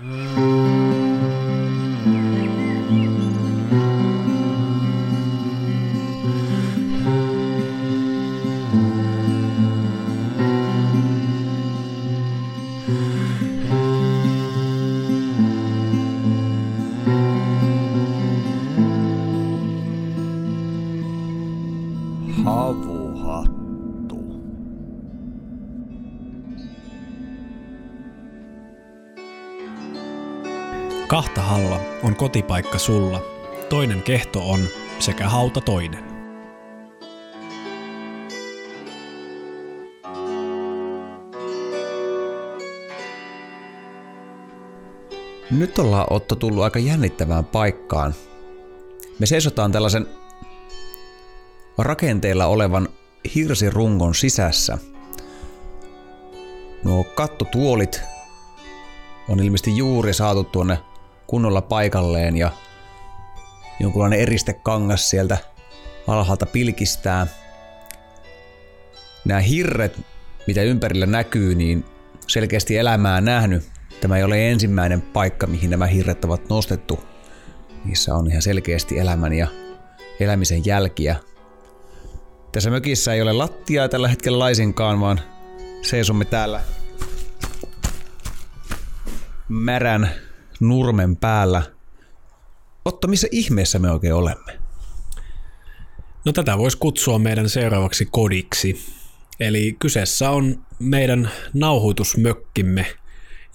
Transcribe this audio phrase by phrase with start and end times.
[0.00, 0.33] Mm.
[32.34, 33.22] Kotipaikka sulla,
[33.68, 34.60] toinen kehto on
[34.98, 36.04] sekä hauta toinen.
[45.50, 48.14] Nyt ollaan Otto tullut aika jännittävään paikkaan.
[49.18, 50.06] Me seisotaan tällaisen
[51.78, 52.88] rakenteella olevan
[53.34, 54.78] hirsirungon sisässä.
[56.84, 58.00] Nuo kattotuolit
[59.28, 60.78] on ilmeisesti juuri saatu tuonne
[61.26, 62.50] kunnolla paikalleen ja
[63.80, 65.38] jonkunlainen eristekangas sieltä
[66.06, 67.26] alhaalta pilkistää.
[69.24, 70.00] Nämä hirret,
[70.46, 71.84] mitä ympärillä näkyy, niin
[72.26, 73.62] selkeästi elämää nähnyt.
[74.00, 77.00] Tämä ei ole ensimmäinen paikka, mihin nämä hirret ovat nostettu.
[77.84, 79.46] Niissä on ihan selkeästi elämän ja
[80.20, 81.16] elämisen jälkiä.
[82.52, 85.20] Tässä mökissä ei ole lattiaa tällä hetkellä laisinkaan, vaan
[85.82, 86.60] seisomme täällä
[89.48, 90.10] märän
[90.60, 91.62] nurmen päällä.
[92.84, 94.58] Otto, missä ihmeessä me oikein olemme?
[96.24, 98.84] No tätä voisi kutsua meidän seuraavaksi kodiksi.
[99.40, 102.86] Eli kyseessä on meidän nauhoitusmökkimme,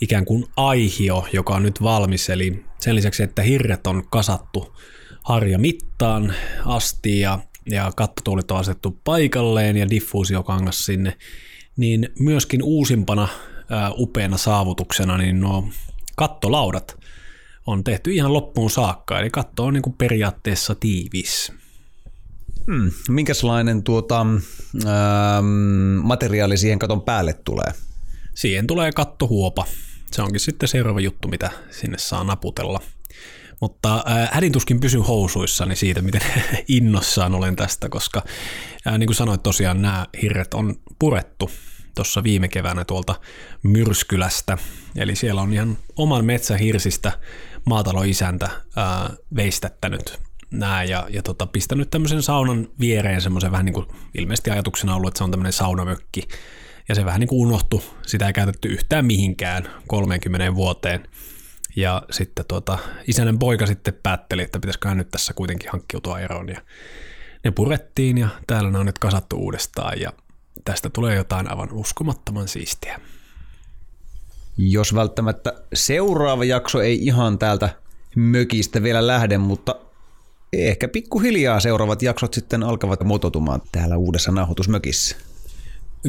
[0.01, 2.29] ikään kuin aihio, joka on nyt valmis.
[2.29, 4.75] Eli sen lisäksi, että hirret on kasattu
[5.23, 6.33] harja mittaan
[6.65, 11.17] asti ja, ja kattotuolit on asettu paikalleen ja diffuusiokangas sinne,
[11.77, 13.27] niin myöskin uusimpana
[13.69, 15.69] ää, upeana saavutuksena niin nuo
[16.19, 16.97] kattolaudat
[17.67, 21.51] on tehty ihan loppuun saakka, eli katto on niin kuin periaatteessa tiivis.
[22.65, 24.25] Hmm, minkälainen tuota,
[24.85, 25.45] ähm,
[26.03, 27.73] materiaali siihen katon päälle tulee?
[28.33, 29.65] Siihen tulee kattohuopa.
[30.11, 32.79] Se onkin sitten seuraava juttu, mitä sinne saa naputella.
[33.61, 36.21] Mutta äh, hädintuskin pysyn housuissani siitä, miten
[36.67, 38.23] innossaan olen tästä, koska
[38.87, 41.51] äh, niin kuin sanoit tosiaan, nämä hirret on purettu
[41.99, 43.15] tuossa viime keväänä tuolta
[43.63, 44.57] Myrskylästä.
[44.95, 47.11] Eli siellä on ihan oman metsähirsistä
[47.65, 50.19] maataloisäntä ää, veistättänyt
[50.51, 53.85] nämä ja, ja tota, pistänyt tämmöisen saunan viereen semmoisen vähän niin kuin
[54.17, 56.27] ilmeisesti ajatuksena ollut, että se on tämmöinen saunamökki.
[56.89, 61.07] Ja se vähän niin kuin unohtu, sitä ei käytetty yhtään mihinkään 30 vuoteen.
[61.75, 62.77] Ja sitten tuota,
[63.07, 66.49] isänen poika sitten päätteli, että pitäisiköhän nyt tässä kuitenkin hankkiutua eroon.
[66.49, 66.61] Ja
[67.43, 70.13] ne purettiin ja täällä ne on nyt kasattu uudestaan ja
[70.65, 72.99] tästä tulee jotain aivan uskomattoman siistiä.
[74.57, 77.69] Jos välttämättä seuraava jakso ei ihan täältä
[78.15, 79.75] mökistä vielä lähde, mutta
[80.53, 85.15] ehkä pikkuhiljaa seuraavat jaksot sitten alkavat muotoutumaan täällä uudessa nauhoitusmökissä.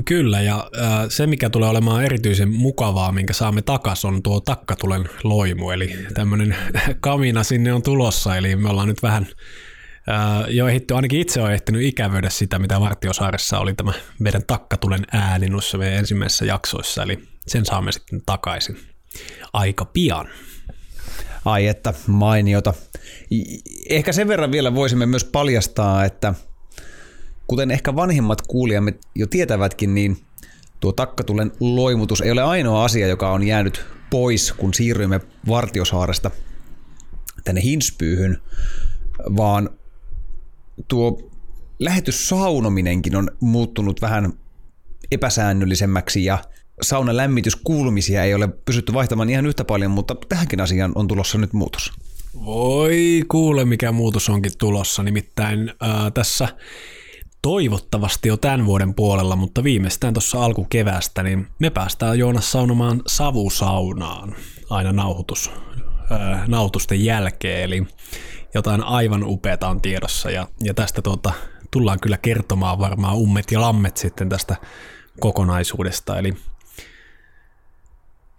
[0.04, 0.70] Kyllä, ja
[1.08, 6.56] se mikä tulee olemaan erityisen mukavaa, minkä saamme takas, on tuo takkatulen loimu, eli tämmöinen
[7.00, 9.26] kamina sinne on tulossa, eli me ollaan nyt vähän
[10.48, 15.48] jo ehditty, ainakin itse olen ehtinyt ikävöidä sitä, mitä Vartiosaaressa oli tämä meidän takkatulen ääni
[15.48, 18.78] noissa meidän ensimmäisissä jaksoissa, eli sen saamme sitten takaisin
[19.52, 20.28] aika pian.
[21.44, 22.74] Ai että mainiota.
[23.88, 26.34] Ehkä sen verran vielä voisimme myös paljastaa, että
[27.46, 30.16] kuten ehkä vanhimmat kuulijamme jo tietävätkin, niin
[30.80, 36.30] tuo takkatulen loimutus ei ole ainoa asia, joka on jäänyt pois, kun siirryimme Vartiosaaresta
[37.44, 38.42] tänne Hinspyyhyn,
[39.36, 39.70] vaan
[40.88, 41.30] tuo
[41.78, 44.32] lähetyssaunominenkin on muuttunut vähän
[45.12, 46.38] epäsäännöllisemmäksi ja
[46.82, 51.52] saunan lämmityskuulumisia ei ole pysytty vaihtamaan ihan yhtä paljon, mutta tähänkin asiaan on tulossa nyt
[51.52, 51.92] muutos.
[52.44, 55.02] Voi kuule, mikä muutos onkin tulossa.
[55.02, 56.48] Nimittäin ää, tässä
[57.42, 64.34] toivottavasti jo tämän vuoden puolella, mutta viimeistään tuossa alkukeväästä, niin me päästään Joonas saunomaan savusaunaan
[64.70, 65.50] aina nauhoitus,
[66.10, 67.62] ää, nauhoitusten jälkeen.
[67.62, 67.86] Eli
[68.54, 71.32] jotain aivan upeata on tiedossa ja, ja tästä tuota,
[71.70, 74.56] tullaan kyllä kertomaan varmaan ummet ja lammet sitten tästä
[75.20, 76.18] kokonaisuudesta.
[76.18, 76.34] Eli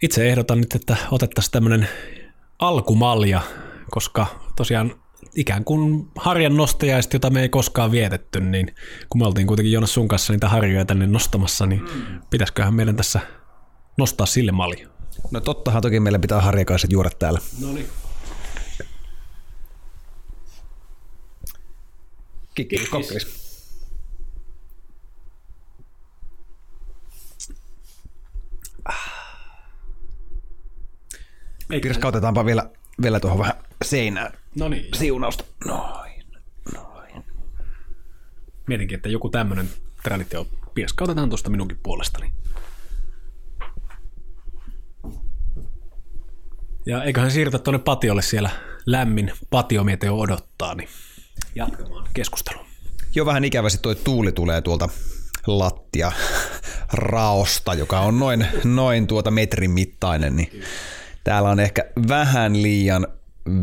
[0.02, 1.90] itse ehdotan nyt, että otettaisiin tämmöinen
[2.60, 3.42] alkumalja,
[3.92, 4.96] koska tosiaan
[5.36, 8.76] ikään kuin harjan nostajaiset, jota me ei koskaan vietetty, niin
[9.10, 12.22] kun me oltiin kuitenkin Jonas sun kanssa niitä harjoja tänne nostamassa, niin mm.
[12.30, 13.20] pitäisiköhän meidän tässä
[13.98, 14.88] nostaa sille malja?
[15.32, 17.40] No tottahan toki meillä pitää harjakaiset juoda täällä.
[17.62, 17.90] No niin.
[22.56, 23.42] Kikkis, kokkis.
[31.82, 32.70] Pirskautetaanpa vielä,
[33.02, 33.54] vielä tuohon vähän
[33.84, 34.86] seinään No niin.
[34.96, 35.44] siunausta.
[35.66, 36.24] Noin,
[36.74, 37.24] noin.
[38.68, 39.70] Mietinkin, että joku tämmöinen
[40.04, 42.34] traditio pirskautetaan tuosta minunkin puolestani.
[46.86, 48.50] Ja eiköhän siirrytä tuonne patiolle siellä
[48.86, 50.90] lämmin patiomieteo odottaa, niin
[51.56, 52.66] jatkamaan keskustelua.
[53.16, 54.90] Jo vähän ikävästi tuo tuuli tulee tuolta
[55.48, 56.12] lattia
[56.94, 60.62] raosta, joka on noin, noin tuota metrin mittainen, niin
[61.24, 63.08] täällä on ehkä vähän liian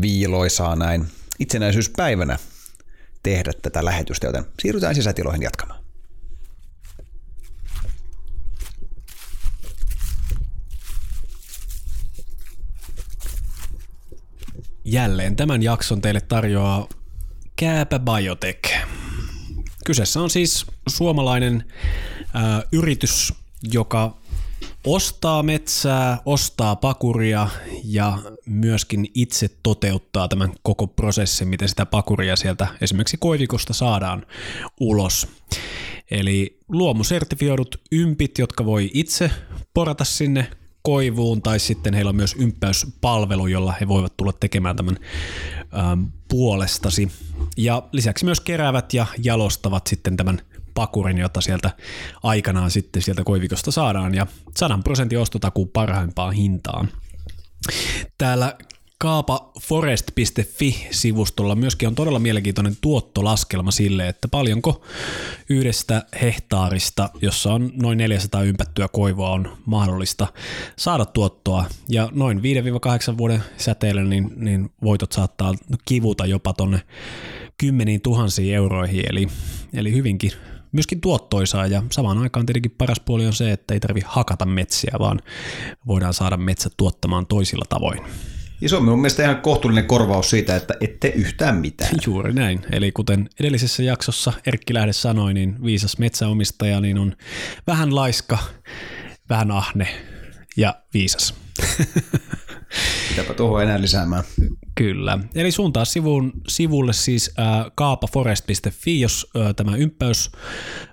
[0.01, 1.07] viiloisaa näin
[1.39, 2.39] itsenäisyyspäivänä
[3.23, 5.79] tehdä tätä lähetystä, joten siirrytään sisätiloihin jatkamaan.
[14.85, 16.87] Jälleen tämän jakson teille tarjoaa
[17.59, 18.73] Kääpä Biotech.
[19.85, 21.63] Kyseessä on siis suomalainen
[22.33, 23.33] ää, yritys,
[23.73, 24.17] joka
[24.85, 27.47] ostaa metsää, ostaa pakuria
[27.83, 34.25] ja myöskin itse toteuttaa tämän koko prosessin, miten sitä pakuria sieltä esimerkiksi koivikosta saadaan
[34.79, 35.27] ulos.
[36.11, 39.31] Eli luomusertifioidut ympit, jotka voi itse
[39.73, 40.51] porata sinne
[40.81, 44.97] koivuun, tai sitten heillä on myös ympäyspalvelu, jolla he voivat tulla tekemään tämän
[45.77, 47.11] ähm, puolestasi.
[47.57, 50.41] Ja lisäksi myös keräävät ja jalostavat sitten tämän
[50.73, 51.71] pakurin, jota sieltä
[52.23, 54.27] aikanaan sitten sieltä koivikosta saadaan, ja
[54.57, 56.89] 100 prosentin ostotakuu parhaimpaan hintaan.
[58.17, 58.55] Täällä
[58.99, 64.81] kaapaforest.fi-sivustolla myöskin on todella mielenkiintoinen tuottolaskelma sille, että paljonko
[65.49, 70.27] yhdestä hehtaarista, jossa on noin 400 ympättyä koivoa, on mahdollista
[70.75, 71.65] saada tuottoa.
[71.89, 72.41] Ja noin
[73.13, 75.55] 5-8 vuoden säteellä niin, niin voitot saattaa
[75.85, 76.81] kivuta jopa tonne
[77.57, 79.27] kymmeniin tuhansiin euroihin, eli,
[79.73, 80.31] eli hyvinkin
[80.71, 84.93] myöskin tuottoisaa ja samaan aikaan tietenkin paras puoli on se, että ei tarvi hakata metsiä,
[84.99, 85.21] vaan
[85.87, 87.99] voidaan saada metsät tuottamaan toisilla tavoin.
[88.61, 91.91] Ja se on minun mielestä ihan kohtuullinen korvaus siitä, että ette yhtään mitään.
[92.05, 92.61] Juuri näin.
[92.71, 97.15] Eli kuten edellisessä jaksossa Erkki Lähde sanoi, niin viisas metsäomistaja niin on
[97.67, 98.37] vähän laiska,
[99.29, 99.87] vähän ahne
[100.57, 101.33] ja viisas.
[103.09, 104.23] Mitäpä tuohon enää lisäämään.
[104.75, 105.19] Kyllä.
[105.35, 110.31] Eli suuntaa sivun, sivulle siis äh, kaapaforest.fi, jos äh, tämä ympäys,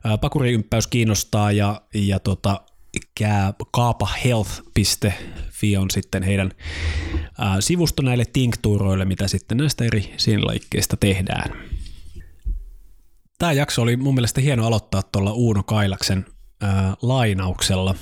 [0.06, 2.60] äh, pakuriympäys kiinnostaa ja, ja tota,
[3.72, 5.45] kaapahealth.fi
[5.79, 6.50] on sitten heidän
[7.38, 11.53] ää, sivusto näille tinktuuroille, mitä sitten näistä eri sinlaikkeista tehdään.
[13.38, 16.26] Tämä jakso oli mun mielestä hieno aloittaa tuolla Uuno Kailaksen
[16.61, 17.94] ää, lainauksella,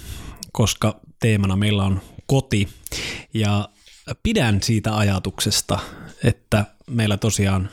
[0.53, 2.69] koska teemana meillä on koti
[3.35, 3.69] ja
[4.23, 5.79] pidän siitä ajatuksesta,
[6.25, 7.71] että meillä tosiaan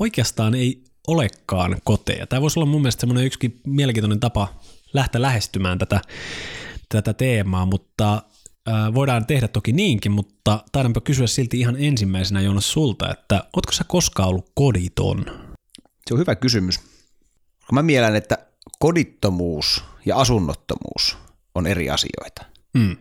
[0.00, 2.26] oikeastaan ei olekaan koteja.
[2.26, 4.48] Tämä voisi olla mun mielestä semmoinen yksi mielenkiintoinen tapa
[4.92, 6.00] lähteä lähestymään tätä,
[6.88, 8.22] tätä teemaa, mutta
[8.94, 13.84] voidaan tehdä toki niinkin, mutta taidanpa kysyä silti ihan ensimmäisenä Joonas sulta, että ootko sä
[13.88, 15.24] koskaan ollut koditon?
[16.06, 16.80] Se on hyvä kysymys.
[17.72, 18.38] Mä mielen, että
[18.78, 21.18] kodittomuus ja asunnottomuus
[21.54, 22.44] on eri asioita.
[22.74, 22.96] Mm.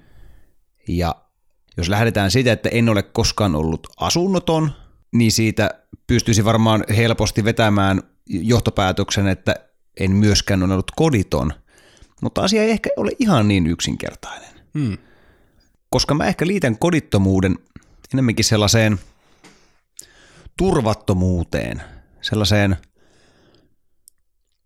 [0.88, 1.16] Ja
[1.78, 4.72] jos lähdetään siitä, että en ole koskaan ollut asunnoton,
[5.14, 5.70] niin siitä
[6.08, 9.56] pystyisi varmaan helposti vetämään johtopäätöksen, että
[10.00, 11.54] en myöskään ole ollut koditon.
[12.22, 14.50] Mutta asia ei ehkä ole ihan niin yksinkertainen.
[14.74, 14.98] Mm.
[15.94, 17.60] Koska mä ehkä liitän kodittomuuden
[18.14, 19.00] enemmänkin sellaiseen
[20.58, 21.82] turvattomuuteen,
[22.22, 22.72] sellaiseen,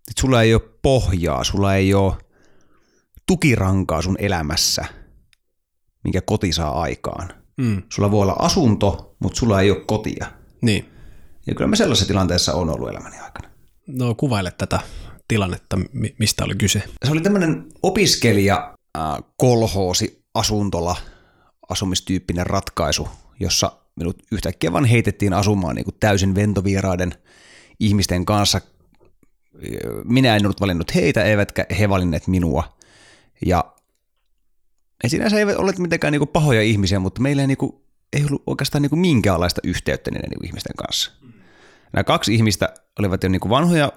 [0.10, 2.13] että sulla ei ole pohjaa, sulla ei ole
[3.25, 4.86] tukirankaa sun elämässä,
[6.03, 7.29] minkä koti saa aikaan.
[7.57, 7.81] Mm.
[7.93, 10.25] Sulla voi olla asunto, mutta sulla ei ole kotia.
[10.62, 10.89] Niin.
[11.48, 13.50] Ja kyllä mä sellaisessa tilanteessa on ollut elämäni aikana.
[13.88, 14.79] No kuvaile tätä
[15.27, 16.84] tilannetta, mi- mistä oli kyse.
[17.05, 19.03] Se oli tämmöinen opiskelija äh,
[19.38, 20.96] kolhoosi asuntola
[21.69, 23.09] asumistyyppinen ratkaisu,
[23.39, 27.13] jossa minut yhtäkkiä vaan heitettiin asumaan niin kuin täysin ventovieraiden
[27.79, 28.62] ihmisten kanssa.
[30.03, 32.77] Minä en ollut valinnut heitä, eivätkä he valinneet minua.
[33.45, 33.74] Ja
[35.03, 37.75] ei sinänsä eivät ole mitenkään niin kuin pahoja ihmisiä, mutta meillä ei, niin kuin,
[38.13, 41.12] ei ollut oikeastaan niin kuin minkäänlaista yhteyttä niiden niin kuin ihmisten kanssa.
[41.93, 43.91] Nämä kaksi ihmistä olivat jo niin kuin vanhoja,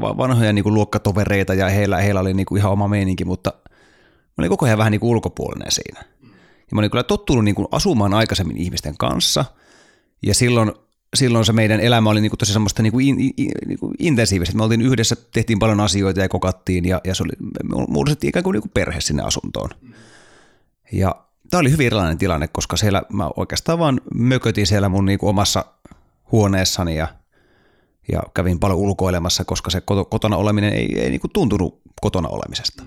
[0.00, 3.52] vanhoja niin kuin luokkatovereita ja heillä, heillä oli niin kuin ihan oma meininki, mutta
[4.10, 6.04] mä olin koko ajan vähän niin kuin ulkopuolinen siinä.
[6.70, 9.44] Ja mä olin kyllä tottunut niin kuin asumaan aikaisemmin ihmisten kanssa
[10.22, 10.72] ja silloin,
[11.16, 13.94] silloin se meidän elämä oli niin kuin tosi semmoista niin kuin in, in, niin kuin
[13.98, 14.56] intensiivistä.
[14.56, 18.44] Me oltiin yhdessä, tehtiin paljon asioita ja kokattiin ja, ja se oli, me muodostettiin ikään
[18.44, 19.70] kuin, niin kuin perhe sinne asuntoon.
[20.92, 21.14] Ja
[21.50, 25.30] tämä oli hyvin erilainen tilanne, koska siellä mä oikeastaan vaan mökötin siellä mun niin kuin
[25.30, 25.64] omassa
[26.32, 27.08] huoneessani ja,
[28.12, 32.82] ja kävin paljon ulkoilemassa, koska se kotona oleminen ei, ei niin kuin tuntunut kotona olemisesta.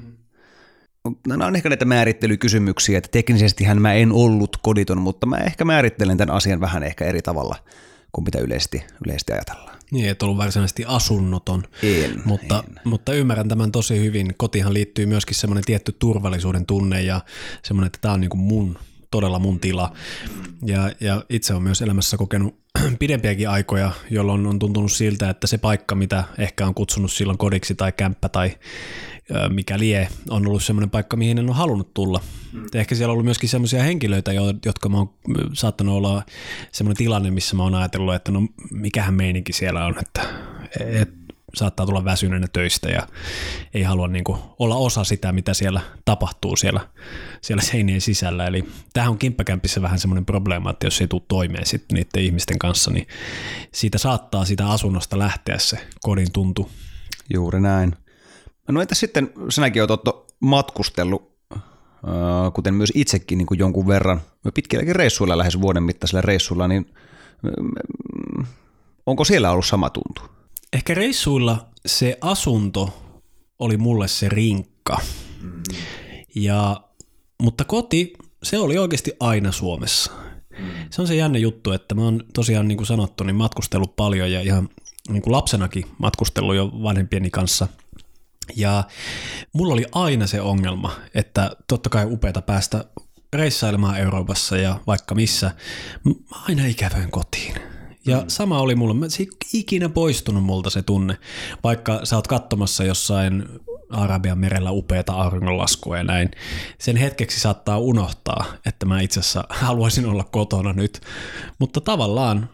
[1.27, 6.17] Nämä on ehkä näitä määrittelykysymyksiä, että teknisesti mä en ollut koditon, mutta mä ehkä määrittelen
[6.17, 7.55] tämän asian vähän ehkä eri tavalla
[8.11, 9.77] kuin mitä yleisesti, yleisesti ajatellaan.
[9.91, 11.63] Niin, et ollut varsinaisesti asunnoton.
[11.83, 12.79] En, mutta, en.
[12.83, 14.33] mutta ymmärrän tämän tosi hyvin.
[14.37, 17.21] Kotihan liittyy myöskin semmoinen tietty turvallisuuden tunne ja
[17.63, 18.77] semmoinen, että tämä on niin kuin mun,
[19.11, 19.93] todella mun tila.
[20.65, 22.55] Ja, ja itse olen myös elämässä kokenut
[22.99, 27.75] pidempiäkin aikoja, jolloin on tuntunut siltä, että se paikka, mitä ehkä on kutsunut silloin kodiksi
[27.75, 28.51] tai kämppä tai
[29.49, 32.21] mikä lie, on ollut semmoinen paikka, mihin en ole halunnut tulla.
[32.53, 32.65] Mm.
[32.73, 34.31] Ehkä siellä on ollut myöskin semmoisia henkilöitä,
[34.65, 35.13] jotka mä oon
[35.53, 36.23] saattanut olla
[36.71, 40.21] semmoinen tilanne, missä mä oon ajatellut, että no mikähän meininki siellä on, että
[40.79, 41.09] et,
[41.55, 43.07] saattaa tulla väsyneenä töistä ja
[43.73, 46.87] ei halua niin kuin olla osa sitä, mitä siellä tapahtuu siellä,
[47.41, 48.47] siellä seinien sisällä.
[48.47, 48.63] Eli
[48.93, 52.91] tähän on kimppakämpissä vähän semmoinen probleema, että jos ei tule toimeen sitten niiden ihmisten kanssa,
[52.91, 53.07] niin
[53.71, 56.71] siitä saattaa sitä asunnosta lähteä se kodin tuntu.
[57.33, 58.02] Juuri näin.
[58.71, 61.33] No entä sitten, sinäkin olet Otto matkustellut,
[62.53, 64.21] kuten myös itsekin niin kuin jonkun verran,
[64.53, 66.93] pitkilläkin reissuilla, lähes vuoden mittaisilla reissuilla, niin
[69.05, 70.21] onko siellä ollut sama tuntu?
[70.73, 73.01] Ehkä reissuilla se asunto
[73.59, 74.97] oli mulle se rinkka.
[76.35, 76.81] Ja,
[77.41, 80.11] mutta koti, se oli oikeasti aina Suomessa.
[80.89, 84.31] Se on se jänne juttu, että mä oon tosiaan niin kuin sanottu, niin matkustellut paljon
[84.31, 84.69] ja ihan
[85.09, 87.67] niin kuin lapsenakin matkustellut jo vanhempieni kanssa–
[88.55, 88.83] ja
[89.53, 92.85] mulla oli aina se ongelma, että totta kai upeata päästä
[93.33, 95.51] reissailemaan Euroopassa ja vaikka missä,
[96.03, 97.55] mä aina ikävöin kotiin.
[98.05, 98.25] Ja mm.
[98.27, 101.17] sama oli mulla, se ei ikinä poistunut multa se tunne,
[101.63, 103.45] vaikka sä oot katsomassa jossain
[103.89, 106.31] Arabian merellä upeata auringonlaskua ja näin.
[106.79, 111.01] Sen hetkeksi saattaa unohtaa, että mä itse asiassa haluaisin olla kotona nyt,
[111.59, 112.49] mutta tavallaan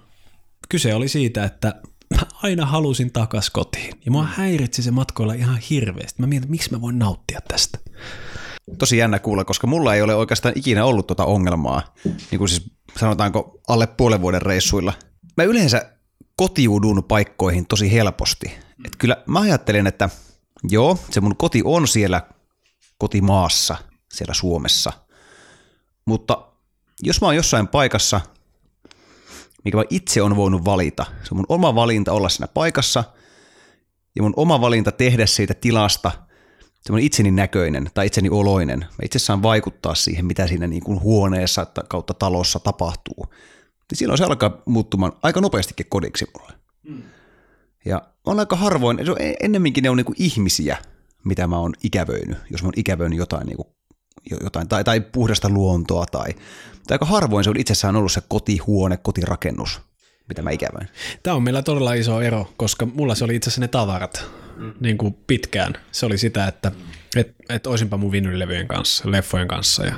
[0.69, 1.73] kyse oli siitä, että
[2.15, 3.93] mä aina halusin takas kotiin.
[4.05, 6.21] Ja mua häiritsi se matkoilla ihan hirveästi.
[6.21, 7.79] Mä mietin, miksi mä voin nauttia tästä.
[8.77, 12.71] Tosi jännä kuulla, koska mulla ei ole oikeastaan ikinä ollut tuota ongelmaa, niin kuin siis
[12.99, 14.93] sanotaanko alle puolen vuoden reissuilla.
[15.37, 15.91] Mä yleensä
[16.35, 18.57] kotiudun paikkoihin tosi helposti.
[18.85, 20.09] Et kyllä mä ajattelen, että
[20.69, 22.21] joo, se mun koti on siellä
[22.97, 23.75] kotimaassa,
[24.13, 24.93] siellä Suomessa.
[26.05, 26.51] Mutta
[27.01, 28.21] jos mä oon jossain paikassa,
[29.65, 31.05] mikä mä itse on voinut valita.
[31.23, 33.03] Se on mun oma valinta olla siinä paikassa
[34.15, 36.11] ja mun oma valinta tehdä siitä tilasta
[36.81, 38.79] semmoinen itseni näköinen tai itseni oloinen.
[38.79, 43.25] Mä itse saan vaikuttaa siihen, mitä siinä niin kuin huoneessa kautta talossa tapahtuu.
[43.91, 46.53] Ja silloin se alkaa muuttumaan aika nopeastikin kodiksi mulle.
[46.83, 47.03] Mm.
[47.85, 50.77] Ja on aika harvoin, on e- ennemminkin ne on niin kuin ihmisiä,
[51.25, 53.67] mitä mä oon ikävöinyt, jos mä oon ikävöinyt jotain, niin kuin,
[54.43, 56.33] jotain tai, tai puhdasta luontoa tai
[56.89, 59.81] tai aika harvoin se on itsessään ollut se kotihuone, kotirakennus,
[60.29, 60.89] mitä mä ikävän.
[61.23, 64.25] Tämä on meillä todella iso ero, koska mulla se oli itse asiassa ne tavarat
[64.57, 64.73] mm.
[64.79, 65.73] niin kuin pitkään.
[65.91, 66.71] Se oli sitä, että
[67.15, 69.95] et, et olisinpa mun vinylilevyjen kanssa, leffojen kanssa ja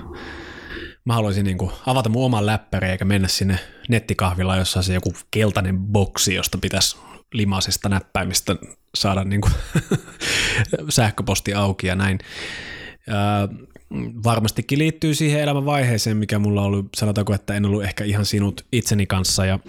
[1.05, 3.59] mä haluaisin niin kuin avata mun oman läppäri eikä mennä sinne
[3.89, 6.97] nettikahvilaan, jossa on se joku keltainen boksi, josta pitäisi
[7.33, 8.55] limaisesta näppäimistä
[8.95, 9.53] saada niin kuin
[10.89, 12.19] sähköposti auki ja näin
[14.23, 18.25] varmastikin liittyy siihen elämän vaiheeseen, mikä mulla on ollut, sanotaanko, että en ollut ehkä ihan
[18.25, 19.59] sinut itseni kanssa ja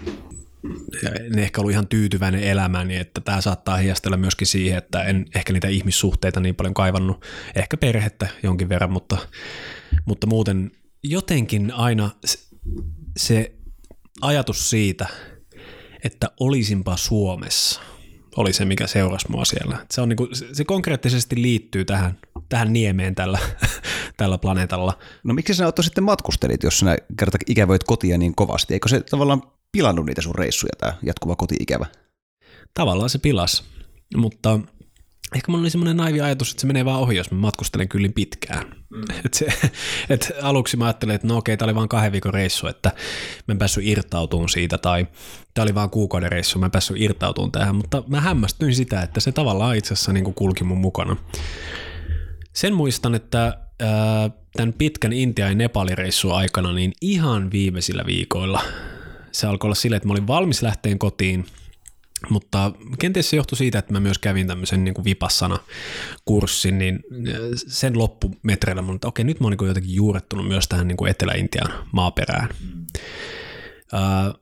[1.25, 5.25] en ehkä ollut ihan tyytyväinen elämään, niin että tämä saattaa hiastella myöskin siihen, että en
[5.35, 7.25] ehkä niitä ihmissuhteita niin paljon kaivannut,
[7.55, 9.17] ehkä perhettä jonkin verran, mutta,
[10.05, 10.71] mutta muuten
[11.03, 12.09] jotenkin aina
[13.17, 13.51] se
[14.21, 15.07] ajatus siitä,
[16.03, 17.81] että olisinpa Suomessa–
[18.37, 19.85] oli se, mikä seurasi mua siellä.
[19.91, 22.17] Se, on niinku, se konkreettisesti liittyy tähän,
[22.49, 23.39] tähän niemeen tällä,
[24.17, 24.97] tällä planeetalla.
[25.23, 28.73] No miksi sä Otto sitten matkustelit, jos sinä kerta ikävöit kotia niin kovasti?
[28.73, 31.85] Eikö se tavallaan pilannut niitä sun reissuja, tämä jatkuva koti-ikävä?
[32.73, 33.63] Tavallaan se pilas,
[34.17, 34.59] mutta
[35.35, 38.13] ehkä mulla oli semmoinen naivi ajatus, että se menee vaan ohi, jos mä matkustelen kyllin
[38.13, 38.75] pitkään.
[38.89, 39.03] Mm.
[39.25, 39.47] Et se,
[40.09, 42.91] et aluksi mä ajattelin, että no okei, tämä oli vain kahden viikon reissu, että
[43.47, 45.07] mä en päässyt irtautumaan siitä, tai
[45.53, 49.19] tämä oli vain kuukauden reissu, mä en päässyt irtautumaan tähän, mutta mä hämmästyin sitä, että
[49.19, 51.17] se tavallaan itse asiassa niin kulki mun mukana.
[52.53, 58.61] Sen muistan, että ää, tämän pitkän Intia- ja Nepalin reissun aikana, niin ihan viimeisillä viikoilla
[59.31, 61.45] se alkoi olla silleen, että mä olin valmis lähteen kotiin–
[62.29, 66.99] mutta kenties se johtui siitä, että mä myös kävin tämmöisen niin kuin vipassana-kurssin, niin
[67.55, 71.11] sen loppumetreillä mun, että okei, nyt mä oon niin jotenkin juurettunut myös tähän niin kuin
[71.11, 72.49] Etelä-Intian maaperään.
[72.61, 72.85] Mm.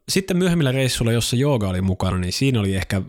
[0.09, 3.01] Sitten myöhemmillä reissuilla, jossa jooga oli mukana, niin siinä oli ehkä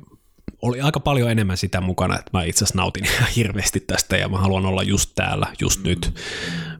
[0.62, 3.04] oli aika paljon enemmän sitä mukana, että mä itse asiassa nautin
[3.36, 5.88] hirveästi tästä ja mä haluan olla just täällä, just mm.
[5.88, 6.14] nyt.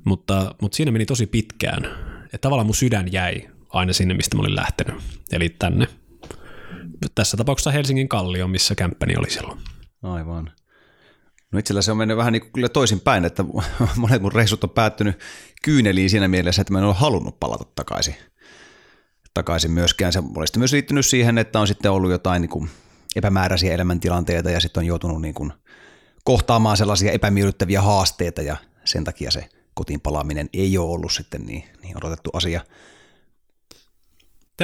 [0.05, 1.85] Mutta, mutta siinä meni tosi pitkään.
[2.25, 4.95] Että tavallaan mun sydän jäi aina sinne, mistä mä olin lähtenyt,
[5.33, 5.87] eli tänne
[7.15, 9.59] tässä tapauksessa Helsingin Kallio, missä kämppäni oli silloin.
[10.03, 10.53] Aivan.
[11.53, 13.45] No itsellä se on mennyt vähän niin kuin kyllä toisinpäin, että
[13.97, 15.19] monet mun reissut on päättynyt
[15.63, 18.15] kyyneliin siinä mielessä, että mä en ole halunnut palata takaisin.
[19.35, 20.13] Takaisin myöskään.
[20.13, 22.71] Se olisi myös liittynyt siihen, että on sitten ollut jotain niin kuin
[23.17, 25.53] epämääräisiä elämäntilanteita ja sitten on joutunut niin kuin
[26.25, 31.65] kohtaamaan sellaisia epämiellyttäviä haasteita ja sen takia se kotiin palaaminen ei ole ollut sitten niin,
[31.83, 32.61] niin odotettu asia.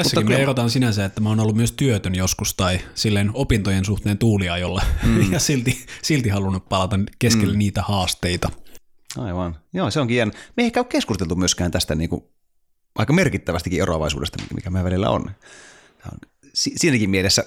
[0.02, 4.18] Tässäkin me erotaan sinänsä, että mä oon ollut myös työtön joskus tai silleen opintojen suhteen
[4.18, 5.32] tuuliajolla mm.
[5.32, 7.58] ja silti, silti halunnut palata keskelle mm.
[7.58, 8.50] niitä haasteita.
[9.18, 9.56] Aivan.
[9.72, 10.34] Joo, se onkin jännä.
[10.56, 12.24] Me ei ehkä ole keskusteltu myöskään tästä niin kuin
[12.94, 15.24] aika merkittävästikin eroavaisuudesta, mikä meidän välillä on.
[15.98, 16.18] Tämä on
[16.54, 17.44] siinäkin mielessä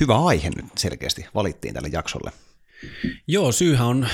[0.00, 2.32] hyvä aihe nyt selkeästi valittiin tälle jaksolle.
[3.26, 4.08] Joo, syyhän on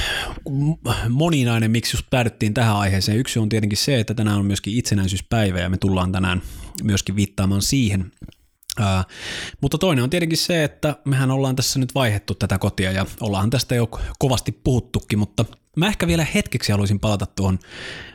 [1.09, 3.19] moninainen, miksi just päädyttiin tähän aiheeseen.
[3.19, 6.43] Yksi on tietenkin se, että tänään on myöskin itsenäisyyspäivä ja me tullaan tänään
[6.83, 8.13] myöskin viittaamaan siihen.
[8.81, 9.05] Ää,
[9.61, 13.51] mutta toinen on tietenkin se, että mehän ollaan tässä nyt vaihettu tätä kotia ja ollaan
[13.51, 15.45] tästä jo kovasti puhuttukin, mutta
[15.77, 17.59] mä ehkä vielä hetkeksi haluaisin palata tuohon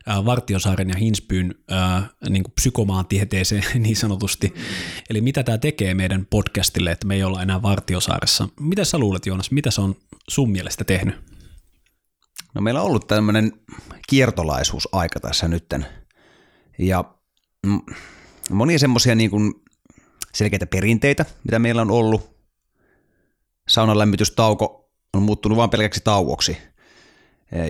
[0.07, 4.53] ää, Vartiosaaren ja Hinsbyyn ää, niin kuin psykomaantieteeseen niin sanotusti.
[5.09, 8.49] Eli mitä tämä tekee meidän podcastille, että me ei olla enää Vartiosaaressa.
[8.59, 9.95] Mitä sä luulet Joonas, mitä se on
[10.29, 11.15] sun mielestä tehnyt?
[12.53, 13.51] No meillä on ollut tämmöinen
[14.09, 15.85] kiertolaisuusaika tässä nytten
[16.79, 17.03] ja
[18.49, 19.53] monia semmoisia niin kuin
[20.33, 22.39] selkeitä perinteitä, mitä meillä on ollut.
[23.67, 26.57] Saunan lämmitystauko on muuttunut vain pelkäksi tauoksi.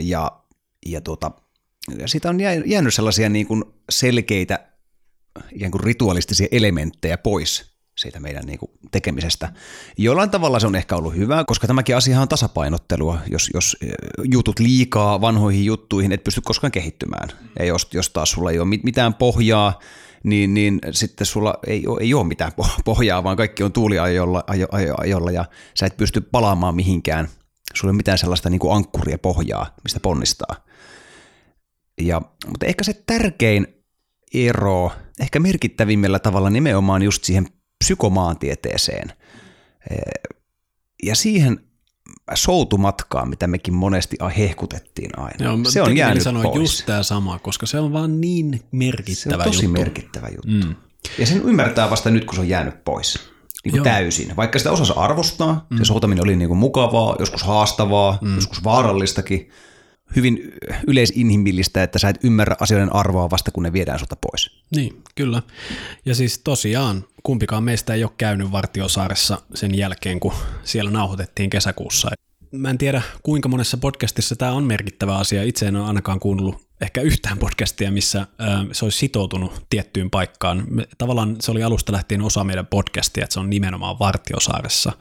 [0.01, 0.41] Ja,
[0.86, 1.31] ja, tuota,
[2.05, 4.69] siitä on jäänyt sellaisia niin kuin selkeitä
[5.51, 9.53] ikään kuin ritualistisia elementtejä pois siitä meidän niin kuin tekemisestä.
[9.98, 13.19] Jollain tavalla se on ehkä ollut hyvä, koska tämäkin asia on tasapainottelua.
[13.31, 13.77] Jos, jos
[14.24, 17.29] jutut liikaa vanhoihin juttuihin, et pysty koskaan kehittymään.
[17.59, 19.79] Ja jos, jos taas sulla ei ole mitään pohjaa,
[20.23, 22.51] niin, niin sitten sulla ei ole, ei ole mitään
[22.85, 25.45] pohjaa, vaan kaikki on tuuliajolla ajo, ajo, ajolla ja
[25.79, 27.27] sä et pysty palaamaan mihinkään.
[27.73, 30.55] Sulla ei ole mitään sellaista niin kuin ankkuria pohjaa, mistä ponnistaa.
[32.01, 33.67] Ja, mutta ehkä se tärkein
[34.33, 37.48] ero, ehkä merkittävimmällä tavalla nimenomaan just siihen
[37.83, 39.13] psykomaantieteeseen
[41.03, 41.69] ja siihen
[42.35, 45.46] soutumatkaan, mitä mekin monesti hehkutettiin aina.
[45.46, 46.59] Joo, se on jäänyt sanoa pois.
[46.59, 49.44] just tämä sama, koska se on vaan niin merkittävä juttu.
[49.44, 49.79] Se on tosi juttu.
[49.79, 50.68] merkittävä juttu.
[50.68, 50.75] Mm.
[51.20, 53.20] Ja sen ymmärtää vasta nyt, kun se on jäänyt pois.
[53.63, 54.35] Niin kuin täysin.
[54.35, 55.77] Vaikka sitä osasi arvostaa, mm.
[55.77, 58.35] se soutaminen oli niin kuin mukavaa, joskus haastavaa, mm.
[58.35, 59.50] joskus vaarallistakin,
[60.15, 60.53] hyvin
[60.87, 64.63] yleisinhimillistä, että sä et ymmärrä asioiden arvoa vasta kun ne viedään sulta pois.
[64.75, 65.41] Niin, kyllä.
[66.05, 72.09] Ja siis tosiaan kumpikaan meistä ei ole käynyt Vartiosaaressa sen jälkeen, kun siellä nauhoitettiin kesäkuussa.
[72.51, 75.44] Mä en tiedä, kuinka monessa podcastissa tämä on merkittävä asia.
[75.44, 78.27] Itse en ole ainakaan kuunnellut ehkä yhtään podcastia, missä
[78.72, 80.64] se olisi sitoutunut tiettyyn paikkaan.
[80.70, 84.92] Me, tavallaan se oli alusta lähtien osa meidän podcastia, että se on nimenomaan Vartiosaaressa.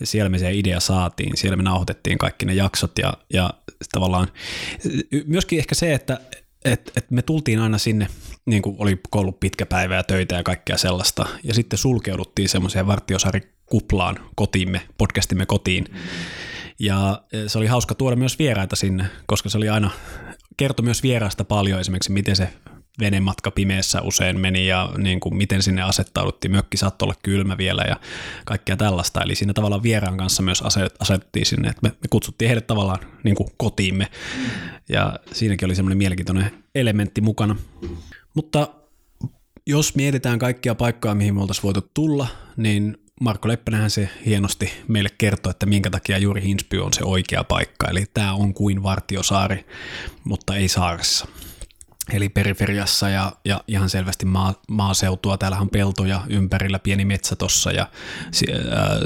[0.00, 3.50] Ja siellä me se idea saatiin, siellä me nauhoitettiin kaikki ne jaksot ja, ja
[3.92, 4.28] tavallaan
[5.26, 6.20] myöskin ehkä se, että
[6.64, 8.06] et, et me tultiin aina sinne,
[8.46, 12.86] niin kuin oli ollut pitkä päivä ja töitä ja kaikkea sellaista, ja sitten sulkeuduttiin semmoiseen
[12.86, 15.84] vartiosaarikuplaan kotiimme, podcastimme kotiin.
[16.78, 19.90] Ja se oli hauska tuoda myös vieraita sinne, koska se oli aina,
[20.56, 22.48] kertoi myös vieraasta paljon esimerkiksi, miten se
[23.00, 26.52] venematka pimeässä usein meni ja niin kuin miten sinne asettauduttiin.
[26.52, 27.96] Mökki saattoi olla kylmä vielä ja
[28.44, 29.22] kaikkea tällaista.
[29.22, 30.62] Eli siinä tavallaan vieraan kanssa myös
[30.98, 34.06] asettiin sinne, että me, me kutsuttiin heidät tavallaan niin kuin kotiimme.
[34.88, 37.56] Ja siinäkin oli semmoinen mielenkiintoinen elementti mukana.
[38.34, 38.68] Mutta
[39.66, 45.08] jos mietitään kaikkia paikkoja, mihin me oltaisiin voitu tulla, niin Marko Leppänähän se hienosti meille
[45.18, 47.88] kertoi, että minkä takia juuri Hinsby on se oikea paikka.
[47.88, 49.66] Eli tämä on kuin Vartiosaari,
[50.24, 51.26] mutta ei saaressa
[52.12, 55.38] eli periferiassa ja, ja ihan selvästi maa, maaseutua.
[55.38, 57.86] Täällä on peltoja ympärillä, pieni metsä tossa ja
[58.70, 58.98] ää,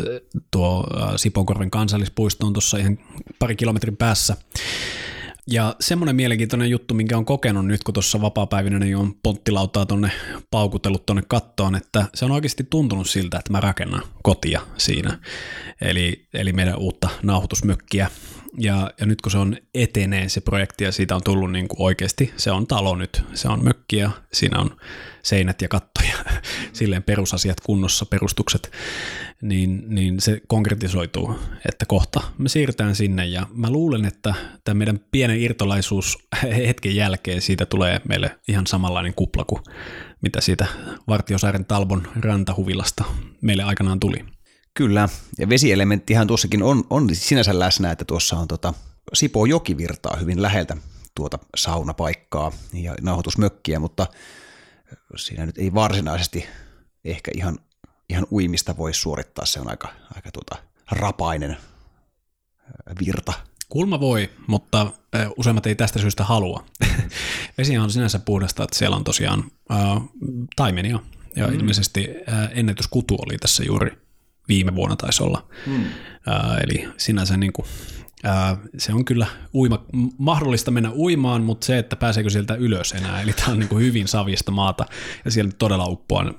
[0.51, 2.99] tuo ää, Siponkorven kansallispuisto on tuossa ihan
[3.39, 4.37] pari kilometrin päässä.
[5.53, 10.11] Ja semmoinen mielenkiintoinen juttu, minkä on kokenut nyt, kun tuossa vapaa-päivinä niin on ponttilautaa tuonne
[10.51, 15.19] paukutellut tuonne kattoon, että se on oikeasti tuntunut siltä, että mä rakennan kotia siinä.
[15.81, 18.11] Eli, eli meidän uutta nauhoitusmökkiä.
[18.59, 21.83] Ja, ja nyt kun se on etenee se projekti ja siitä on tullut niin kuin
[21.83, 24.77] oikeasti, se on talo nyt, se on mökki ja siinä on
[25.23, 26.15] seinät ja kattoja,
[26.73, 28.73] silleen perusasiat kunnossa, perustukset,
[29.43, 31.35] niin, niin se konkretisoituu,
[31.69, 36.19] että kohta me siirrytään sinne ja mä luulen, että tämä meidän pienen irtolaisuus
[36.67, 39.63] hetken jälkeen siitä tulee meille ihan samanlainen kupla kuin
[40.23, 40.67] mitä siitä
[41.09, 43.05] Vartiosaaren Talbon rantahuvilasta
[43.41, 44.25] meille aikanaan tuli.
[44.75, 48.75] Kyllä, ja vesielementtihän tuossakin on, on sinänsä läsnä, että tuossa on tota,
[49.13, 50.77] Sipo joki virtaa hyvin läheltä
[51.15, 54.07] tuota saunapaikkaa ja nauhoitusmökkiä, mutta
[55.17, 56.47] siinä nyt ei varsinaisesti
[57.05, 57.59] ehkä ihan,
[58.11, 60.57] ihan uimista voi suorittaa, se on aika, aika tuota,
[60.91, 61.57] rapainen
[63.07, 63.33] virta.
[63.69, 64.93] Kulma voi, mutta
[65.37, 66.65] useimmat ei tästä syystä halua.
[67.59, 70.03] Vesi on sinänsä puhdasta, että siellä on tosiaan äh,
[70.57, 70.99] taimenia.
[71.37, 71.55] Ja mm.
[71.55, 73.99] ilmeisesti äh, ennätyskutu oli tässä juuri
[74.49, 75.49] viime vuonna taisi olla.
[75.67, 75.85] Mm.
[75.85, 77.67] Äh, eli sinänsä niin kuin,
[78.27, 79.85] äh, se on kyllä uima,
[80.19, 83.85] mahdollista mennä uimaan, mutta se, että pääseekö sieltä ylös enää, eli tämä on niin kuin
[83.85, 84.87] hyvin savista maata
[85.25, 86.35] ja siellä todella uppoaa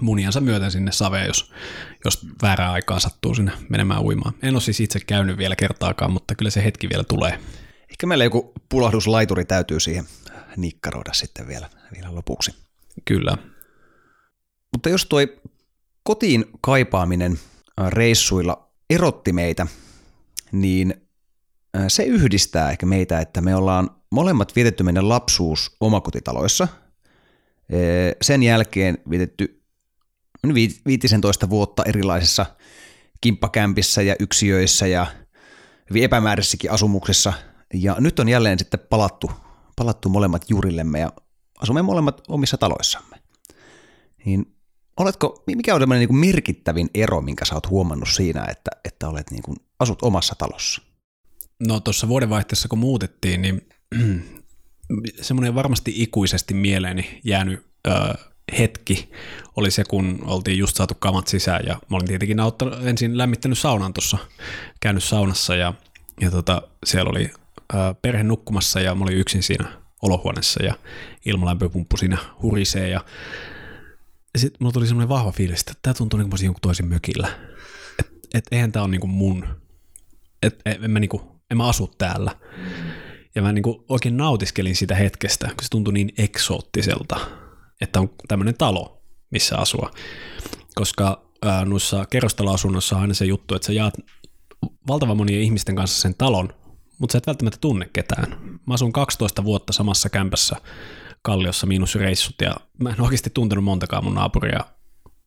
[0.00, 1.52] muniansa myöten sinne saveen, jos,
[2.04, 4.34] jos väärää aikaa sattuu sinne menemään uimaan.
[4.42, 7.38] En ole siis itse käynyt vielä kertaakaan, mutta kyllä se hetki vielä tulee.
[7.90, 10.04] Ehkä meillä joku pulahduslaituri täytyy siihen
[10.56, 12.54] nikkaroida sitten vielä, vielä lopuksi.
[13.04, 13.38] Kyllä.
[14.72, 15.40] Mutta jos toi
[16.02, 17.38] kotiin kaipaaminen
[17.88, 19.66] reissuilla erotti meitä,
[20.52, 20.94] niin
[21.88, 26.68] se yhdistää ehkä meitä, että me ollaan molemmat vietetty meidän lapsuus omakotitaloissa.
[28.22, 29.62] Sen jälkeen vietetty
[30.54, 32.46] 15 vuotta erilaisissa
[33.20, 35.06] kimppakämpissä ja yksiöissä ja
[35.90, 37.32] hyvin epämääräisissäkin asumuksissa.
[37.74, 39.30] Ja nyt on jälleen sitten palattu,
[39.76, 41.12] palattu molemmat juurillemme ja
[41.58, 43.16] asumme molemmat omissa taloissamme.
[44.24, 44.56] Niin
[44.96, 49.30] oletko, mikä on sellainen niin merkittävin ero, minkä sä oot huomannut siinä, että, että olet
[49.30, 50.82] niin kuin, asut omassa talossa?
[51.68, 53.68] No tuossa vuodenvaihteessa kun muutettiin, niin
[55.20, 57.66] semmoinen varmasti ikuisesti mieleeni jäänyt
[58.58, 59.12] hetki
[59.56, 63.58] oli se, kun oltiin just saatu kamat sisään ja mä olin tietenkin auttanut, ensin lämmittänyt
[63.58, 64.18] saunan tuossa,
[64.80, 65.74] käynyt saunassa ja,
[66.20, 67.30] ja tota, siellä oli
[67.74, 69.68] ö, perhe nukkumassa ja mä olin yksin siinä
[70.02, 70.74] olohuoneessa ja
[71.26, 73.04] ilmalämpöpumppu siinä hurisee ja
[74.36, 77.28] sitten mulla tuli semmoinen vahva fiilis, että tämä tuntuu niin kuin jonkun toisen mökillä.
[77.98, 79.46] Että et, eihän tämä ole niin kuin mun.
[80.42, 82.36] Että en, mä, niin kuin, en mä asu täällä.
[83.34, 87.20] Ja mä niin kuin oikein nautiskelin sitä hetkestä, kun se tuntui niin eksoottiselta,
[87.80, 89.90] että on tämmöinen talo, missä asua.
[90.74, 93.94] Koska ää, noissa kerrostaloasunnossa on aina se juttu, että sä jaat
[94.88, 96.48] valtavan monien ihmisten kanssa sen talon,
[96.98, 98.36] mutta sä et välttämättä tunne ketään.
[98.66, 100.56] Mä asun 12 vuotta samassa kämpässä
[101.22, 104.64] Kalliossa miinusreissut ja mä en oikeasti tuntenut montakaan mun naapuria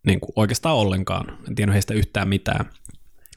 [0.05, 1.38] niin kuin oikeastaan ollenkaan.
[1.47, 2.69] En tiennyt heistä yhtään mitään.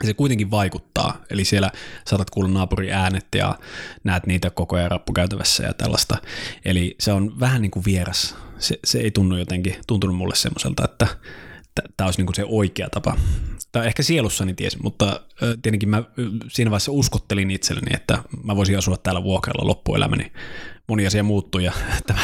[0.06, 1.70] Se kuitenkin vaikuttaa, eli siellä
[2.06, 3.58] saatat kuulla naapurin äänet ja
[4.04, 6.16] näet niitä koko ajan rappukäytävässä ja tällaista.
[6.64, 8.36] Eli se on vähän niin kuin vieras.
[8.58, 11.06] Se, se ei tunnu jotenkin, tuntunut mulle semmoiselta, että
[11.96, 13.16] tämä olisi niin kuin se oikea tapa.
[13.72, 15.20] Tai ehkä sielussani tiesin, mutta
[15.62, 16.02] tietenkin mä
[16.48, 20.32] siinä vaiheessa uskottelin itselleni, että mä voisin asua täällä vuokralla loppuelämäni
[20.88, 21.72] moni asia muuttui ja
[22.06, 22.20] tämä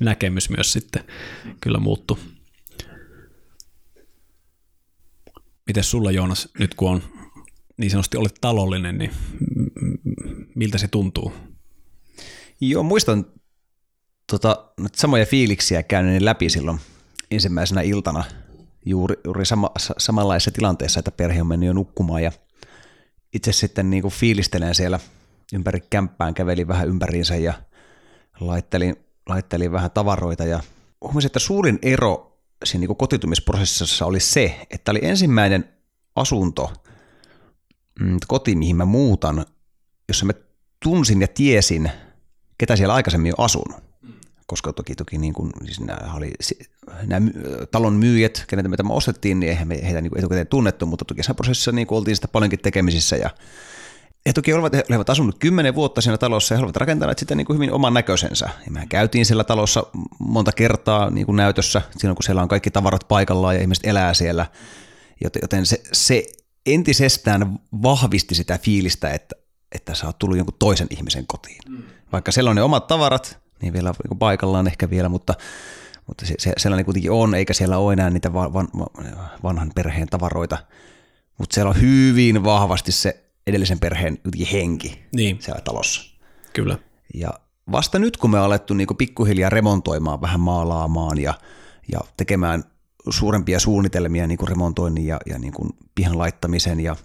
[0.00, 1.04] näkemys myös sitten
[1.60, 2.16] kyllä muuttui.
[5.72, 7.02] Miten sulla Joonas, nyt kun on
[7.76, 9.10] niin sanotusti olet talollinen, niin
[10.54, 11.32] miltä se tuntuu?
[12.60, 13.26] Joo, muistan
[14.32, 16.80] tota, samoja fiiliksiä käyneeni läpi silloin
[17.30, 18.24] ensimmäisenä iltana
[18.86, 22.32] juuri, juuri sama, samanlaisessa tilanteessa, että perhe on mennyt jo nukkumaan ja
[23.34, 25.00] itse sitten niin kuin fiilistelen siellä
[25.52, 27.54] ympäri kämppään, kävelin vähän ympäriinsä ja
[28.40, 28.96] laittelin,
[29.28, 30.60] laittelin vähän tavaroita ja
[31.00, 32.31] huomasin, että suurin ero
[32.64, 35.68] siinä niin kotitumisprosessissa oli se, että oli ensimmäinen
[36.16, 36.72] asunto,
[38.00, 39.46] mm, koti, mihin mä muutan,
[40.08, 40.32] jossa mä
[40.82, 41.90] tunsin ja tiesin,
[42.58, 43.82] ketä siellä aikaisemmin on asunut.
[44.46, 46.32] Koska toki, toki niin kuin, siis nämä, oli,
[47.06, 47.30] nämä
[47.70, 51.22] talon myyjät, kenet me tämä ostettiin, niin eihän me heitä niin etukäteen tunnettu, mutta toki
[51.22, 53.30] siinä prosessissa niin oltiin sitä paljonkin tekemisissä ja
[54.26, 57.34] he toki olivat, he olivat asunut kymmenen vuotta siinä talossa ja he olivat rakentaneet sitä
[57.34, 58.48] niin kuin hyvin oman näköisensä.
[58.64, 59.86] Ja mehän käytiin siellä talossa
[60.18, 64.14] monta kertaa niin kuin näytössä, silloin kun siellä on kaikki tavarat paikallaan ja ihmiset elää
[64.14, 64.46] siellä.
[65.42, 66.24] Joten se, se
[66.66, 69.36] entisestään vahvisti sitä fiilistä, että,
[69.72, 71.60] että sä oot tullut jonkun toisen ihmisen kotiin.
[71.68, 71.82] Mm.
[72.12, 75.34] Vaikka siellä on ne omat tavarat, niin vielä niin paikallaan ehkä vielä, mutta,
[76.06, 78.68] mutta se, se, sellainen kuitenkin on, eikä siellä ole enää niitä van, van,
[79.42, 80.58] vanhan perheen tavaroita.
[81.38, 84.18] Mutta siellä on hyvin vahvasti se edellisen perheen
[84.52, 85.42] henki niin.
[85.42, 86.18] siellä talossa.
[86.52, 86.78] Kyllä.
[87.14, 87.30] Ja
[87.72, 91.34] vasta nyt, kun me on alettu niin pikkuhiljaa remontoimaan, vähän maalaamaan ja,
[91.92, 92.64] ja tekemään
[93.10, 95.52] suurempia suunnitelmia niin remontoinnin ja, ja niin
[95.94, 96.96] pihan laittamisen ja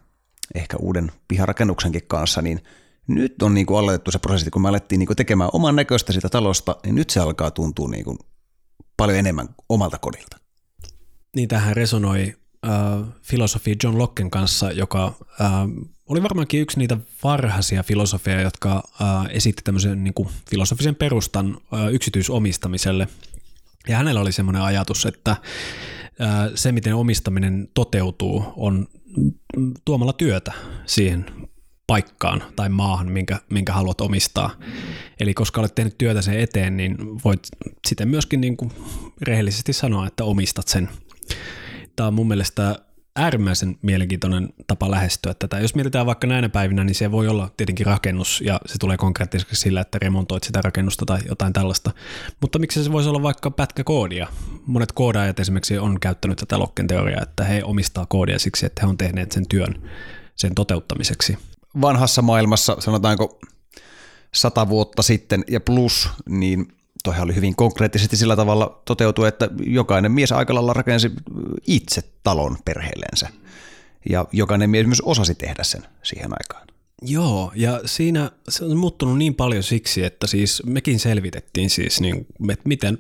[0.56, 2.64] ehkä uuden piharakennuksenkin kanssa, niin
[3.08, 6.14] nyt on niin kuin aloitettu se prosessi, kun me alettiin niin kuin tekemään oman näköistä
[6.14, 8.18] sitä talosta, niin nyt se alkaa tuntua niin kuin
[8.98, 10.38] paljon enemmän omalta kodilta.
[11.36, 12.36] Niin tähän resonoi
[12.68, 12.74] äh,
[13.22, 15.52] filosofi John Locken kanssa, joka äh,
[16.08, 21.94] oli varmaankin yksi niitä varhaisia filosofeja, jotka äh, esitti tämmöisen niin kuin filosofisen perustan äh,
[21.94, 23.08] yksityisomistamiselle.
[23.88, 25.40] Ja hänellä oli semmoinen ajatus, että äh,
[26.56, 28.88] se, miten omistaminen toteutuu, on
[29.86, 30.52] tuomalla työtä
[30.86, 31.26] siihen
[31.88, 34.52] paikkaan tai maahan, minkä, minkä haluat omistaa.
[35.20, 37.48] Eli koska olet tehnyt työtä sen eteen, niin voit
[37.88, 38.72] sitten myöskin niin kuin
[39.22, 40.90] rehellisesti sanoa, että omistat sen.
[41.96, 42.76] Tämä on mun mielestä
[43.18, 45.60] äärimmäisen mielenkiintoinen tapa lähestyä tätä.
[45.60, 49.56] Jos mietitään vaikka näinä päivinä, niin se voi olla tietenkin rakennus ja se tulee konkreettisesti
[49.56, 51.92] sillä, että remontoit sitä rakennusta tai jotain tällaista.
[52.42, 54.28] Mutta miksi se voisi olla vaikka pätkä koodia?
[54.66, 58.88] Monet koodaajat esimerkiksi on käyttänyt tätä Locken teoriaa, että he omistaa koodia siksi, että he
[58.88, 59.76] on tehneet sen työn
[60.36, 61.38] sen toteuttamiseksi.
[61.82, 63.40] Vanhassa maailmassa, sanotaanko
[64.34, 70.12] sata vuotta sitten ja plus, niin toihan oli hyvin konkreettisesti sillä tavalla toteutu, että jokainen
[70.12, 71.12] mies aikalalla rakensi
[71.68, 73.30] itse talon perheellensä.
[74.10, 76.68] Ja jokainen mies myös osasi tehdä sen siihen aikaan.
[77.02, 82.28] Joo, ja siinä se on muuttunut niin paljon siksi, että siis mekin selvitettiin siis, niin,
[82.52, 82.98] että miten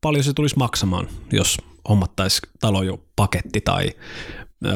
[0.00, 3.90] paljon se tulisi maksamaan, jos hommattaisiin talo jo paketti tai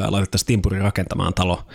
[0.07, 1.67] laitettaisiin timpuri rakentamaan talo.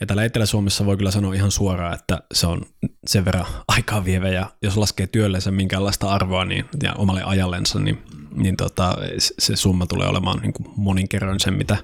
[0.00, 2.62] Ja täällä Etelä-Suomessa voi kyllä sanoa ihan suoraan, että se on
[3.06, 7.98] sen verran aikaa vievä ja jos laskee työllensä minkäänlaista arvoa niin, ja omalle ajallensa, niin,
[8.34, 11.76] niin tota, se summa tulee olemaan niin kuin monin kerroin sen, mitä,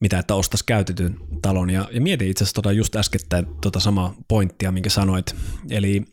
[0.00, 1.70] mitä että ostaisi käytetyn talon.
[1.70, 5.36] Ja, ja mietin itse asiassa tota just äskettäin tota samaa pointtia, minkä sanoit.
[5.70, 6.04] Eli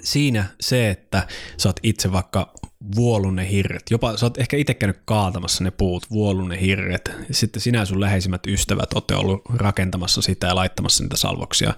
[0.00, 1.26] siinä se, että
[1.56, 2.54] sä oot itse vaikka
[2.96, 7.10] vuollut ne hirret, jopa sä oot ehkä itse käynyt kaatamassa ne puut, vuollut ne hirret,
[7.30, 11.74] sitten sinä ja sun läheisimmät ystävät olette ollut rakentamassa sitä ja laittamassa niitä salvoksia.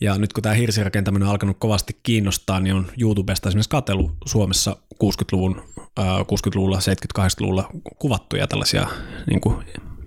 [0.00, 4.76] Ja nyt kun tämä hirsirakentaminen on alkanut kovasti kiinnostaa, niin on YouTubesta esimerkiksi katsellut Suomessa
[5.04, 5.62] 60-luvun,
[5.98, 8.86] äh, 60-luvulla, 70-80-luvulla kuvattuja tällaisia
[9.26, 9.56] niin kuin,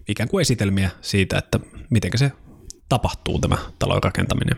[0.08, 2.32] ikään kuin esitelmiä siitä, että miten se
[2.90, 4.58] tapahtuu tämä talon rakentaminen.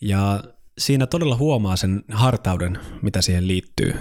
[0.00, 0.42] Ja
[0.78, 3.94] siinä todella huomaa sen hartauden, mitä siihen liittyy.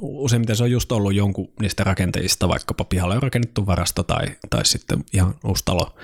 [0.00, 4.64] Useimmiten se on just ollut jonkun niistä rakenteista, vaikkapa pihalle on rakennettu varasto tai, tai
[4.64, 5.96] sitten ihan uusi talo.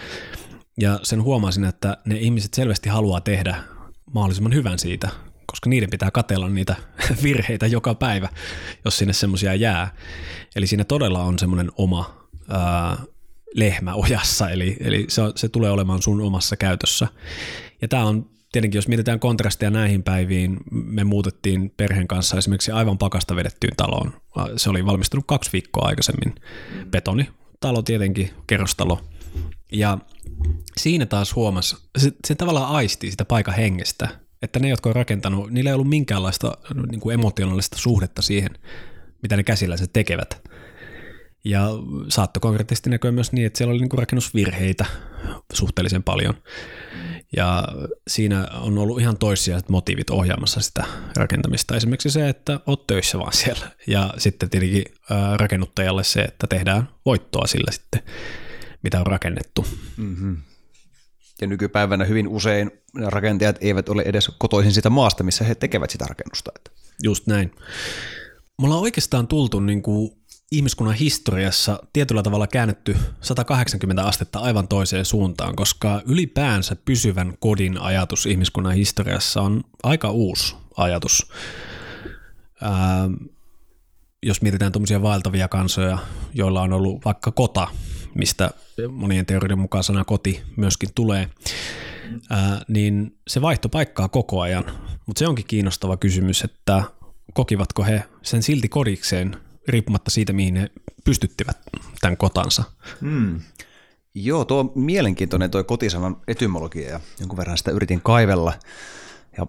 [0.80, 3.56] Ja sen huomasin, että ne ihmiset selvästi haluaa tehdä
[4.12, 5.08] mahdollisimman hyvän siitä,
[5.46, 6.74] koska niiden pitää katella niitä
[7.22, 8.28] virheitä joka päivä,
[8.84, 9.94] jos sinne semmoisia jää.
[10.56, 12.96] Eli siinä todella on semmoinen oma ää,
[13.54, 17.08] lehmä ojassa, eli, eli se, se tulee olemaan sun omassa käytössä.
[17.82, 22.98] Ja tämä on tietenkin jos mietitään kontrastia näihin päiviin, me muutettiin perheen kanssa esimerkiksi aivan
[22.98, 24.12] pakasta vedettyyn taloon.
[24.56, 26.34] Se oli valmistunut kaksi viikkoa aikaisemmin.
[26.90, 27.28] Betoni,
[27.60, 29.00] talo tietenkin, kerrostalo.
[29.72, 29.98] Ja
[30.76, 34.08] siinä taas huomasi, se, se tavallaan aisti sitä paikan hengestä,
[34.42, 36.52] että ne, jotka on rakentanut, niillä ei ollut minkäänlaista
[36.90, 38.50] niin kuin emotionaalista suhdetta siihen,
[39.22, 40.42] mitä ne käsillä se tekevät.
[41.44, 41.68] Ja
[42.08, 44.84] saattoi konkreettisesti näkyä myös niin, että siellä oli niin kuin rakennusvirheitä
[45.52, 46.34] suhteellisen paljon.
[47.36, 47.68] Ja
[48.08, 50.84] siinä on ollut ihan toissijaiset motiivit ohjaamassa sitä
[51.16, 51.76] rakentamista.
[51.76, 53.70] Esimerkiksi se, että oot töissä vaan siellä.
[53.86, 54.84] Ja sitten tietenkin
[55.36, 58.02] rakennuttajalle se, että tehdään voittoa sillä sitten,
[58.82, 59.66] mitä on rakennettu.
[59.96, 60.36] Mm-hmm.
[61.40, 66.04] Ja nykypäivänä hyvin usein rakentajat eivät ole edes kotoisin sitä maasta, missä he tekevät sitä
[66.08, 66.52] rakennusta.
[67.02, 67.54] Just näin.
[68.58, 70.21] Mulla on oikeastaan tultu niin kuin
[70.52, 78.26] ihmiskunnan historiassa tietyllä tavalla käännetty 180 astetta aivan toiseen suuntaan, koska ylipäänsä pysyvän kodin ajatus
[78.26, 81.30] ihmiskunnan historiassa on aika uusi ajatus.
[82.60, 83.10] Ää,
[84.22, 85.98] jos mietitään tuommoisia vaeltavia kansoja,
[86.34, 87.68] joilla on ollut vaikka kota,
[88.14, 88.50] mistä
[88.90, 91.28] monien teorioiden mukaan sana koti myöskin tulee,
[92.30, 94.64] ää, niin se vaihto paikkaa koko ajan.
[95.06, 96.82] Mutta se onkin kiinnostava kysymys, että
[97.34, 99.36] kokivatko he sen silti kodikseen
[99.68, 100.70] riippumatta siitä, mihin ne
[101.04, 101.56] pystyttivät
[102.00, 102.64] tämän kotansa.
[103.00, 103.40] Hmm.
[104.14, 108.52] Joo, tuo mielenkiintoinen tuo kotisanan etymologia ja jonkun verran sitä yritin kaivella.
[109.38, 109.46] Ja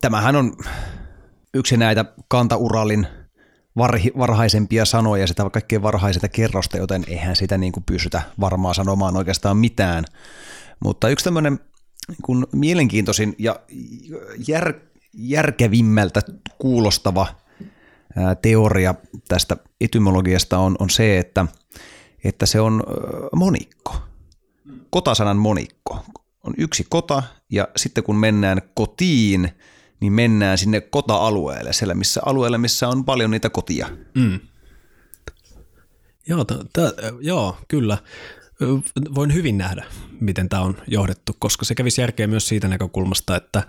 [0.00, 0.56] tämähän on
[1.54, 3.06] yksi näitä kantauralin
[3.76, 9.16] varhi, varhaisempia sanoja, sitä kaikkein varhaisinta kerrosta, joten eihän sitä niin kuin pystytä varmaan sanomaan
[9.16, 10.04] oikeastaan mitään.
[10.84, 11.60] Mutta yksi tämmöinen
[12.22, 13.60] kun mielenkiintoisin ja
[14.48, 14.74] jär,
[15.14, 16.20] järkevimmältä
[16.58, 17.26] kuulostava
[18.42, 18.94] teoria
[19.28, 21.46] tästä etymologiasta on, on se, että,
[22.24, 22.82] että se on
[23.34, 23.96] monikko,
[24.90, 26.04] kotasanan monikko.
[26.44, 29.50] On yksi kota ja sitten kun mennään kotiin,
[30.00, 33.88] niin mennään sinne kota-alueelle, siellä missä alueelle, missä on paljon niitä kotia.
[34.14, 34.40] Mm.
[36.28, 37.98] Joo, t- t- joo, kyllä.
[39.14, 39.84] Voin hyvin nähdä,
[40.20, 43.62] miten tämä on johdettu, koska se kävisi järkeä myös siitä näkökulmasta, että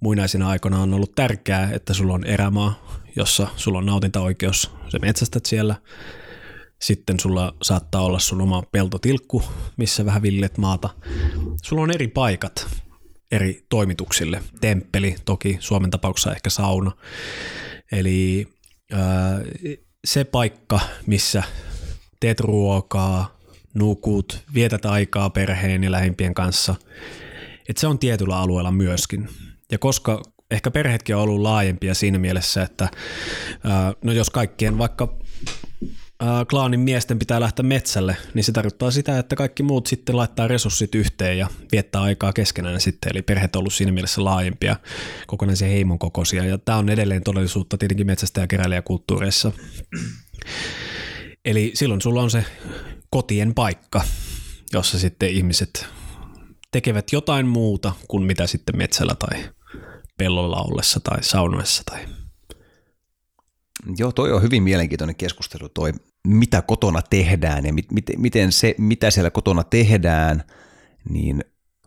[0.00, 5.46] muinaisina aikoina on ollut tärkeää, että sulla on erämaa, jossa sulla on nautintaoikeus, se metsästät
[5.46, 5.76] siellä.
[6.80, 9.42] Sitten sulla saattaa olla sun oma peltotilkku,
[9.76, 10.90] missä vähän villet maata.
[11.62, 12.66] Sulla on eri paikat
[13.34, 14.42] eri toimituksille.
[14.60, 16.92] Temppeli, toki Suomen tapauksessa ehkä sauna.
[17.92, 18.48] Eli
[20.04, 21.42] se paikka, missä
[22.20, 23.33] teet ruokaa,
[23.74, 26.74] nukut, vietät aikaa perheen ja lähimpien kanssa,
[27.68, 29.28] että se on tietyllä alueella myöskin.
[29.72, 32.88] Ja koska ehkä perheetkin on ollut laajempia siinä mielessä, että
[34.04, 35.18] no jos kaikkien vaikka
[36.50, 40.94] klaanin miesten pitää lähteä metsälle, niin se tarkoittaa sitä, että kaikki muut sitten laittaa resurssit
[40.94, 44.76] yhteen ja viettää aikaa keskenään sitten, eli perheet on ollut siinä mielessä laajempia,
[45.26, 49.52] kokonaisen heimon kokoisia, ja tämä on edelleen todellisuutta tietenkin metsästä ja keräilijäkulttuureissa.
[51.44, 52.44] Eli silloin sulla on se
[53.10, 54.04] kotien paikka,
[54.72, 55.86] jossa sitten ihmiset
[56.72, 59.44] tekevät jotain muuta kuin mitä sitten metsällä tai
[60.18, 62.06] pellolla ollessa tai saunoessa tai
[63.98, 65.92] Joo, toi on hyvin mielenkiintoinen keskustelu, toi
[66.28, 70.44] mitä kotona tehdään ja mit, miten se, mitä siellä kotona tehdään,
[71.10, 71.44] niin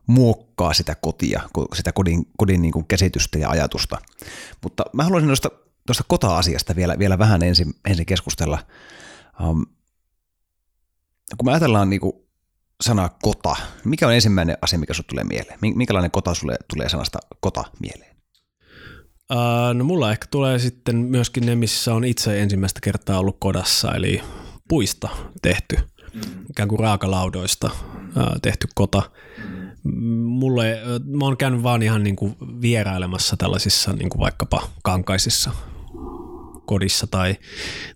[0.07, 1.41] muokkaa sitä kotia,
[1.73, 3.97] sitä kodin, kodin niin kuin käsitystä ja ajatusta.
[4.63, 5.29] Mutta mä haluaisin
[5.87, 8.59] tuosta kota-asiasta vielä, vielä vähän ensin, ensin keskustella.
[9.43, 9.65] Um,
[11.37, 12.13] kun me ajatellaan niin kuin
[12.83, 15.59] sana kota, mikä on ensimmäinen asia, mikä sinulle tulee mieleen?
[15.61, 18.17] Minkälainen kota sulle tulee sanasta kota mieleen?
[19.31, 23.95] Uh, no mulla ehkä tulee sitten myöskin ne, missä on itse ensimmäistä kertaa ollut kodassa,
[23.95, 24.21] eli
[24.69, 25.09] puista
[25.41, 25.77] tehty,
[26.49, 29.03] ikään kuin raakalaudoista uh, tehty kota.
[30.23, 35.51] Mulle, mä oon käynyt vaan ihan niin kuin vierailemassa tällaisissa niin kuin vaikkapa kankaisissa
[36.67, 37.35] kodissa tai,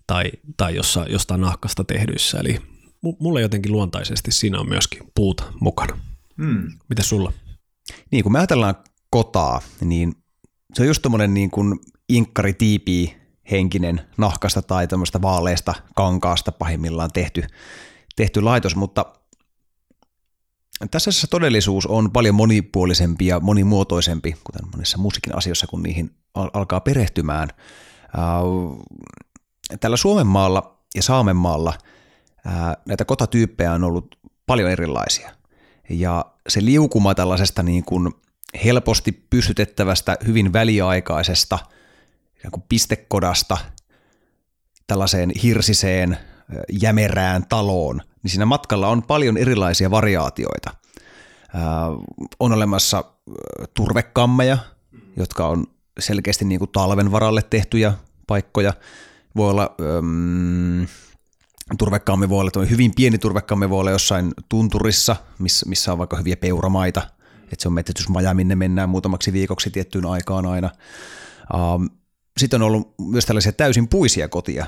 [0.06, 0.24] tai,
[0.56, 2.58] tai jossa, jostain nahkasta tehdyissä, eli
[3.20, 5.98] mulle jotenkin luontaisesti siinä on myöskin puuta mukana.
[6.42, 6.70] Hmm.
[6.88, 7.32] Mitä sulla?
[8.10, 8.74] Niin, kun me ajatellaan
[9.10, 10.12] kotaa, niin
[10.74, 13.16] se on just tommonen niin kuin inkkari tiipii
[13.50, 17.44] henkinen nahkasta tai tämmöistä vaaleista kankaasta pahimmillaan tehty,
[18.16, 19.06] tehty laitos, mutta
[20.90, 27.48] tässä todellisuus on paljon monipuolisempi ja monimuotoisempi, kuten monissa musiikin asioissa, kun niihin alkaa perehtymään.
[29.80, 31.74] Tällä Suomenmaalla ja Saamenmaalla
[32.88, 35.30] näitä kotatyyppejä on ollut paljon erilaisia.
[35.88, 38.12] Ja se liukuma tällaisesta niin kuin
[38.64, 41.58] helposti pystytettävästä, hyvin väliaikaisesta
[42.52, 43.58] kuin pistekodasta
[44.86, 46.18] tällaiseen hirsiseen,
[46.82, 50.70] jämerään taloon, niin siinä matkalla on paljon erilaisia variaatioita.
[52.40, 53.04] On olemassa
[53.74, 54.58] turvekammeja,
[55.16, 55.66] jotka on
[55.98, 57.92] selkeästi niin kuin talven varalle tehtyjä
[58.26, 58.74] paikkoja.
[59.36, 60.86] Voi olla um,
[61.78, 66.36] turvekamme voi olla, hyvin pieni turvekamme voi olla jossain tunturissa, missä, missä on vaikka hyviä
[66.36, 67.02] peuramaita–
[67.52, 70.70] että se on metsästysmaja, minne mennään muutamaksi viikoksi tiettyyn aikaan aina.
[71.54, 71.90] Um,
[72.38, 74.66] sitten on ollut myös tällaisia täysin puisia kotia.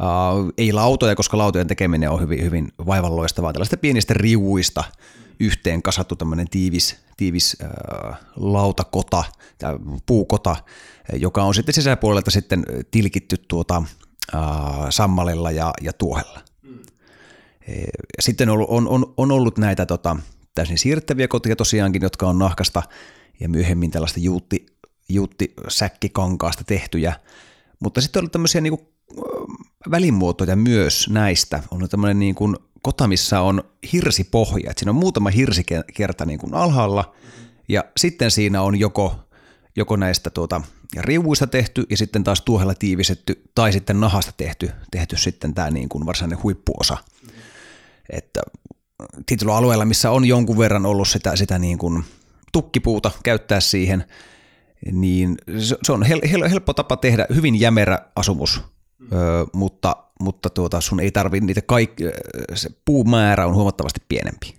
[0.00, 3.52] Uh, ei lautoja, koska lautojen tekeminen on hyvin, hyvin vaivalloistavaa.
[3.52, 4.84] Tällaista pienistä riuista
[5.40, 9.24] yhteen kasattu tämmöinen tiivis, tiivis uh, lautakota,
[9.58, 10.56] tai puukota,
[11.12, 13.82] joka on sitten sisäpuolelta sitten tilkitty tuota,
[14.90, 16.40] sammalilla ja, ja tuohella.
[16.62, 16.78] Mm.
[18.20, 20.16] Sitten on, on, on ollut näitä tota,
[20.54, 22.82] täysin siirrettäviä kotia tosiaankin, jotka on nahkasta
[23.40, 24.66] ja myöhemmin tällaista juutti,
[25.08, 27.20] juutti säkkikankaasta tehtyjä.
[27.80, 28.88] Mutta sitten on tämmöisiä niin kuin,
[29.90, 31.62] välimuotoja myös näistä.
[31.70, 34.70] On tämmöinen niin kuin kota, missä on hirsipohja.
[34.70, 37.14] Että siinä on muutama hirsikerta niin kuin alhaalla
[37.68, 39.18] ja sitten siinä on joko,
[39.76, 40.60] joko näistä tuota,
[40.98, 45.88] riuvuista tehty ja sitten taas tuohella tiivistetty tai sitten nahasta tehty, tehty sitten tämä niin
[45.88, 46.96] kuin varsinainen huippuosa.
[48.10, 48.40] Että
[49.26, 52.04] tietyllä alueella, missä on jonkun verran ollut sitä, sitä niin kuin
[52.52, 54.04] tukkipuuta käyttää siihen,
[54.92, 55.36] niin
[55.82, 58.62] se on hel, hel, helppo tapa tehdä hyvin jämerä asumus,
[58.98, 59.08] mm.
[59.52, 62.04] mutta, mutta tuota, sun ei tarvitse niitä kaikki,
[62.54, 64.54] se puumäärä on huomattavasti pienempi.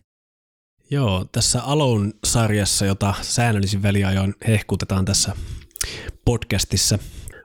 [0.92, 5.36] Joo, tässä Alone-sarjassa, jota säännöllisin väliajoin hehkutetaan tässä
[6.26, 7.00] podcastissa,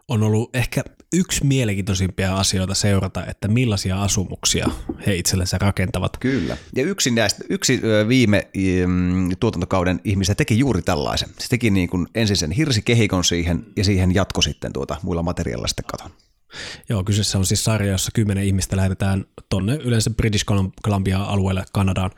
[0.08, 4.68] on ollut ehkä yksi mielenkiintoisimpia asioita seurata, että millaisia asumuksia
[5.06, 6.16] he itsellensä rakentavat.
[6.20, 6.56] Kyllä.
[6.76, 8.50] Ja yksi, näistä, yksi viime
[8.86, 11.28] mm, tuotantokauden ihmistä teki juuri tällaisen.
[11.38, 15.68] Se teki niin kuin ensin sen hirsikehikon siihen ja siihen jatko sitten tuota muilla materiaalilla
[15.68, 16.10] sitten katon.
[16.88, 20.44] Joo, kyseessä on siis sarja, jossa kymmenen ihmistä lähetetään tonne yleensä British
[20.84, 22.10] Columbia-alueelle Kanadaan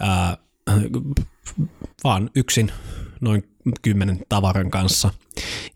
[0.00, 0.36] ää,
[2.04, 2.72] vaan yksin
[3.20, 3.48] noin
[3.82, 5.10] kymmenen tavaran kanssa.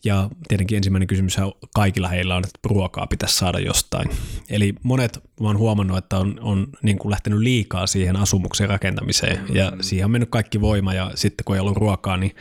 [0.06, 1.36] Ja tietenkin ensimmäinen kysymys
[1.74, 4.10] kaikilla heillä on, että ruokaa pitäisi saada jostain.
[4.50, 9.40] Eli monet, mä oon huomannut, että on, on niin kuin lähtenyt liikaa siihen asumuksen rakentamiseen
[9.52, 9.78] ja mm.
[9.80, 12.36] siihen on mennyt kaikki voima ja sitten kun ei ollut ruokaa, niin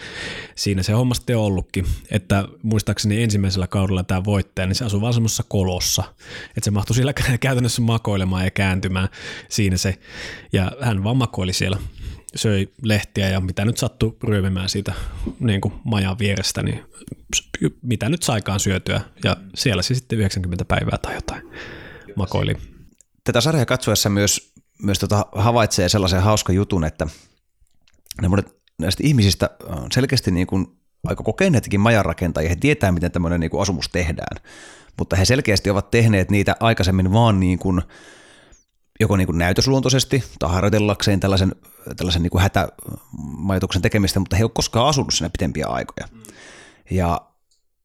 [0.56, 1.86] siinä se homma sitten on ollutkin.
[2.12, 6.04] Että muistaakseni ensimmäisellä kaudella tämä voittaja, niin se asui vaan semmoisessa kolossa,
[6.50, 9.10] että se mahtui siellä käytännössä makoilemaan ja kääntymään
[9.50, 10.00] siinä se.
[10.54, 11.78] Ja hän vaan makoili siellä
[12.36, 14.94] söi lehtiä ja mitä nyt sattui ryömimään siitä
[15.40, 16.84] niin kuin majan vierestä, niin
[17.82, 19.02] mitä nyt saikaan syötyä.
[19.24, 21.42] Ja siellä se sitten 90 päivää tai jotain
[22.16, 22.56] makoili.
[23.24, 27.08] Tätä sarjaa katsoessa myös, myös tota havaitsee sellaisen hauska jutun, että
[28.22, 30.68] ne monet näistä ihmisistä on selkeästi niin kuin
[31.04, 34.38] aika kokeneetkin majanrakentajia, he tietää, miten tämmöinen niin kuin asumus tehdään,
[34.98, 37.82] mutta he selkeästi ovat tehneet niitä aikaisemmin vaan niin kuin,
[39.00, 41.56] joko niin kuin näytösluontoisesti tai harjoitellakseen tällaisen,
[41.98, 46.08] tällaisen niin kuin hätämajoituksen tekemistä, mutta he eivät ole koskaan asunut siinä pitempiä aikoja.
[46.92, 47.22] Ja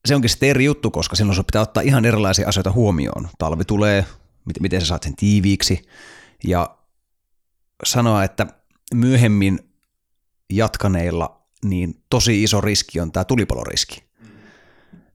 [0.07, 3.29] se onkin sitten eri juttu, koska silloin se pitää ottaa ihan erilaisia asioita huomioon.
[3.39, 4.07] Talvi tulee,
[4.45, 5.83] miten, miten sä saat sen tiiviiksi
[6.45, 6.77] ja
[7.85, 8.47] sanoa, että
[8.95, 9.59] myöhemmin
[10.51, 14.03] jatkaneilla niin tosi iso riski on tämä tulipaloriski.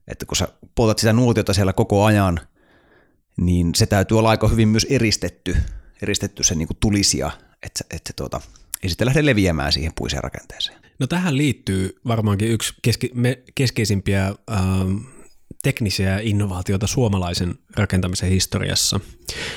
[0.08, 2.40] Että kun sä poltat sitä nuotiota siellä koko ajan,
[3.36, 5.56] niin se täytyy olla aika hyvin myös eristetty,
[6.02, 7.30] eristetty se niin kuin tulisia,
[7.62, 8.40] että, että tuota,
[8.82, 10.80] ei sitten lähde leviämään siihen puiseen rakenteeseen.
[10.98, 14.96] No tähän liittyy varmaankin yksi keske, me, keskeisimpiä ähm,
[15.62, 19.00] teknisiä innovaatioita suomalaisen rakentamisen historiassa.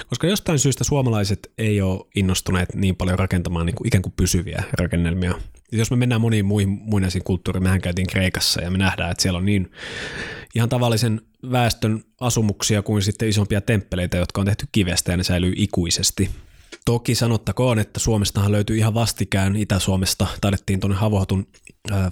[0.10, 4.64] Koska jostain syystä suomalaiset ei ole innostuneet niin paljon rakentamaan niin kuin ikään kuin pysyviä
[4.80, 5.34] rakennelmia.
[5.72, 9.38] Jos me mennään moniin muihin muinaisiin kulttuuriin, mehän käytiin Kreikassa ja me nähdään, että siellä
[9.38, 9.72] on niin
[10.56, 15.54] ihan tavallisen väestön asumuksia kuin sitten isompia temppeleitä, jotka on tehty kivestä ja ne säilyy
[15.56, 16.30] ikuisesti.
[16.86, 20.28] Toki sanottakoon, että Suomestahan löytyy ihan vastikään Itä-Suomesta.
[20.42, 21.48] Taidettiin tuonne Havohatun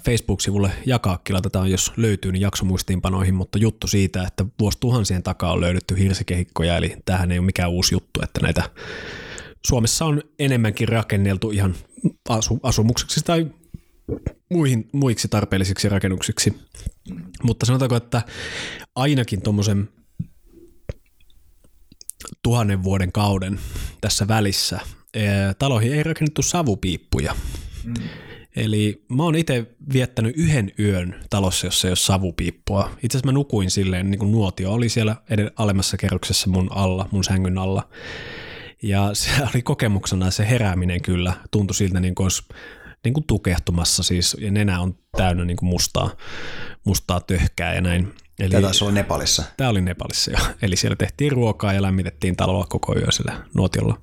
[0.04, 5.98] Facebook-sivulle jakaa, laitetaan jos löytyy niin jaksomuistiinpanoihin, mutta juttu siitä, että vuosituhansien takaa on löydetty
[5.98, 8.62] hirsikehikkoja, eli tähän ei ole mikään uusi juttu, että näitä
[9.66, 11.74] Suomessa on enemmänkin rakenneltu ihan
[12.28, 13.46] asu, asumuksiksi tai
[14.50, 16.58] muihin, muiksi tarpeellisiksi rakennuksiksi.
[17.42, 18.22] Mutta sanotaanko, että
[18.94, 19.88] ainakin tuommoisen
[22.42, 23.60] tuhannen vuoden kauden
[24.00, 24.80] tässä välissä
[25.58, 27.36] taloihin ei rakennettu savupiippuja.
[27.84, 27.94] Mm.
[28.56, 32.90] Eli mä oon itse viettänyt yhden yön talossa, jossa ei ole savupiippua.
[33.02, 35.16] Itse asiassa mä nukuin silleen, niin kuin nuotio oli siellä
[35.56, 37.88] alemmassa kerroksessa mun alla, mun sängyn alla.
[38.82, 41.32] Ja se oli kokemuksena se herääminen kyllä.
[41.50, 42.42] Tuntui siltä niin kuin olisi
[43.04, 46.10] niin kuin tukehtumassa siis, ja nenä on täynnä niin kuin mustaa,
[46.84, 48.14] mustaa töhkää ja näin.
[48.38, 49.42] Eli, Tämä taisi olla Nepalissa.
[49.56, 50.38] Tämä oli Nepalissa jo.
[50.62, 54.00] Eli siellä tehtiin ruokaa ja lämmitettiin taloa koko yö sillä nuotiolla.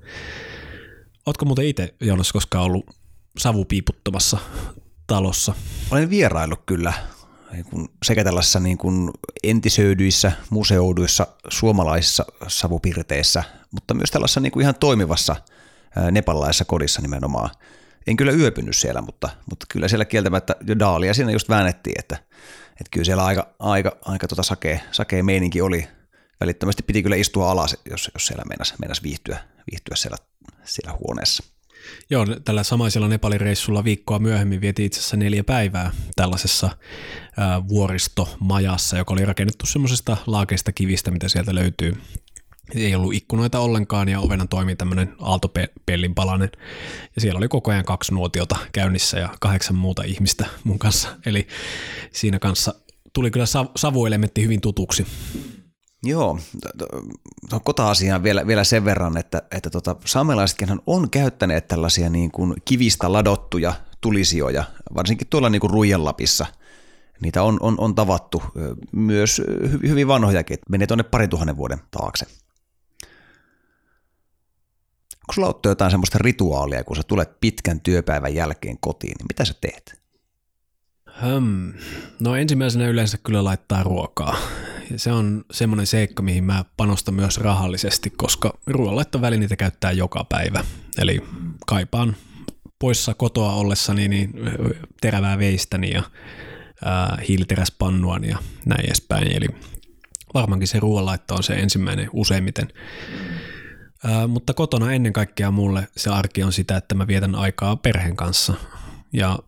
[1.25, 2.85] Oletko muuten itse, Joonas, koskaan ollut
[3.37, 4.37] savupiiputtomassa
[5.07, 5.53] talossa?
[5.91, 6.93] Olen vieraillut kyllä
[7.51, 9.11] niin sekä tällaisissa niin kuin
[9.43, 13.43] entisöydyissä, museouduissa, suomalaisissa savupirteissä,
[13.75, 15.35] mutta myös tällaisessa niin kuin ihan toimivassa
[16.11, 17.49] nepalaisessa kodissa nimenomaan.
[18.07, 22.15] En kyllä yöpynyt siellä, mutta, mutta kyllä siellä kieltämättä jo daalia siinä just väännettiin, että,
[22.69, 25.87] että kyllä siellä aika, aika, aika tota sakea, sakea meininki oli.
[26.41, 29.37] Välittömästi piti kyllä istua alas, jos, jos siellä meinasi, meinasi viihtyä,
[29.71, 30.17] viihtyä siellä,
[30.63, 31.43] siellä huoneessa.
[32.09, 36.69] Joo, tällä samaisella Nepalin reissulla viikkoa myöhemmin vietiin itse asiassa neljä päivää tällaisessa
[37.37, 41.93] ää, vuoristomajassa, joka oli rakennettu semmoisesta laakeista kivistä, mitä sieltä löytyy.
[42.75, 46.49] Ei ollut ikkunoita ollenkaan ja ovena toimi tämmöinen aaltopellin palanen.
[47.15, 51.09] Ja siellä oli koko ajan kaksi nuotiota käynnissä ja kahdeksan muuta ihmistä mun kanssa.
[51.25, 51.47] Eli
[52.11, 52.73] siinä kanssa
[53.13, 53.45] tuli kyllä
[53.75, 55.05] savuelementti hyvin tutuksi.
[56.03, 56.39] Joo,
[57.49, 62.53] tuohon kota-asiaan vielä, vielä sen verran, että, että tota, saamelaisetkin on käyttäneet tällaisia niin kuin
[62.65, 64.63] kivistä ladottuja tulisioja,
[64.95, 66.45] varsinkin tuolla niin kuin Ruijanlapissa.
[67.21, 68.43] Niitä on, on, on tavattu
[68.91, 69.41] myös
[69.83, 72.25] hyvin vanhojakin, menee tuonne parin tuhannen vuoden taakse.
[75.25, 79.45] Onko sulla ottaa jotain semmoista rituaalia, kun sä tulet pitkän työpäivän jälkeen kotiin, niin mitä
[79.45, 80.01] sä teet?
[81.21, 81.73] Hmm.
[82.19, 84.37] No ensimmäisenä yleensä kyllä laittaa ruokaa
[84.95, 90.63] se on semmoinen seikka, mihin mä panostan myös rahallisesti, koska ruoanlaittovälineitä käyttää joka päivä.
[90.97, 91.23] Eli
[91.67, 92.15] kaipaan
[92.79, 94.33] poissa kotoa ollessani niin
[95.01, 96.03] terävää veistäni ja
[96.85, 99.31] ää, hiiliteräspannuani ja näin edespäin.
[99.31, 99.47] Eli
[100.33, 102.67] varmaankin se ruoanlaitto on se ensimmäinen useimmiten.
[104.05, 108.15] Ää, mutta kotona ennen kaikkea mulle se arki on sitä, että mä vietän aikaa perheen
[108.15, 108.53] kanssa.
[109.13, 109.39] Ja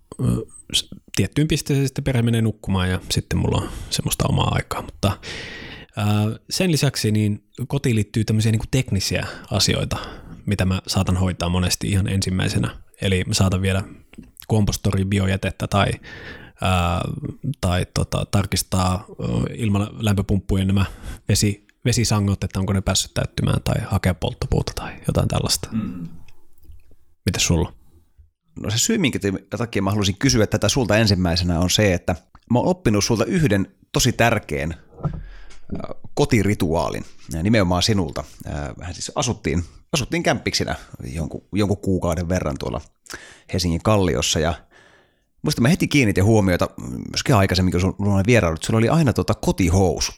[1.15, 5.17] tiettyyn pisteeseen sitten perhe menee nukkumaan ja sitten mulla on semmoista omaa aikaa, mutta
[6.49, 9.97] sen lisäksi niin kotiin liittyy tämmöisiä niin kuin teknisiä asioita,
[10.45, 12.75] mitä mä saatan hoitaa monesti ihan ensimmäisenä.
[13.01, 13.83] Eli mä saatan viedä
[14.47, 15.91] kompostoriin biojätettä tai,
[16.61, 17.01] ää,
[17.61, 19.05] tai tota, tarkistaa
[19.55, 20.85] ilman lämpöpumppujen nämä
[21.29, 25.69] vesi, vesisangot, että onko ne päässyt täyttymään tai hakea polttopuuta tai jotain tällaista.
[25.71, 26.07] Mm.
[27.25, 27.73] Miten sulla?
[28.59, 29.19] No se syy, minkä
[29.57, 32.15] takia mä haluaisin kysyä tätä sulta ensimmäisenä on se, että
[32.51, 34.75] mä oon oppinut sulta yhden tosi tärkeän
[36.13, 37.05] kotirituaalin,
[37.43, 38.23] nimenomaan sinulta.
[38.79, 39.63] Vähän siis asuttiin,
[39.93, 40.75] asuttiin kämppiksinä
[41.13, 42.81] jonkun, jonkun kuukauden verran tuolla
[43.53, 44.53] Helsingin Kalliossa ja
[45.41, 46.69] Muista mä heti kiinnitin huomiota,
[47.11, 50.15] myöskin aikaisemmin, kun sulla oli vierailut, sulla oli aina tota kotihousut.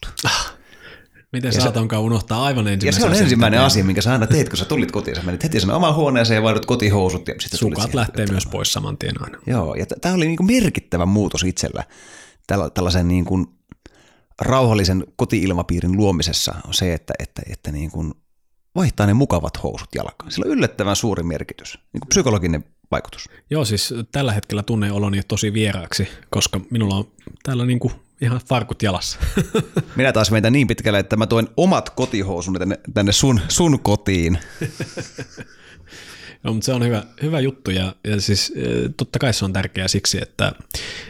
[1.32, 4.49] Miten ja saatankaan unohtaa aivan ensimmäisen Ja se on ensimmäinen asia, minkä sä aina teet,
[4.49, 5.15] kun sä tulit kotiin.
[5.15, 7.27] Sä menit heti sinne omaan huoneeseen ja vaadut kotihousut.
[7.27, 9.38] Ja sitten Sukat lähtee myös pois saman tien aina.
[9.47, 11.84] Joo, ja tämä oli niinku merkittävä muutos itsellä.
[12.73, 13.47] tällaisen niin kuin
[14.41, 18.13] rauhallisen kotiilmapiirin luomisessa on se, että, että, että niin kuin
[18.75, 20.32] vaihtaa ne mukavat housut jalkaan.
[20.32, 23.30] Sillä on yllättävän suuri merkitys, niin kuin psykologinen vaikutus.
[23.49, 27.11] Joo, siis tällä hetkellä tunne oloni tosi vieraaksi, koska minulla on
[27.43, 29.20] täällä niin kuin ihan farkut jalassa.
[29.95, 34.39] Minä taas meitä niin pitkälle, että mä toin omat kotihousuni tänne, tänne sun, sun kotiin.
[36.43, 39.53] No, mutta se on hyvä, hyvä juttu ja, ja siis e, totta kai se on
[39.53, 40.51] tärkeää siksi, että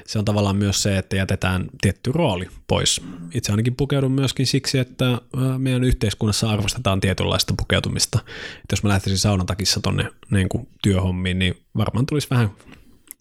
[0.08, 3.02] se on tavallaan myös se, että jätetään tietty rooli pois.
[3.34, 5.22] Itse ainakin pukeudun myöskin siksi, että
[5.58, 8.20] meidän yhteiskunnassa arvostetaan tietynlaista pukeutumista.
[8.56, 12.52] Että jos mä lähtisin saunatakissa tonne niin kuin työhommiin, niin varmaan tulisi vähän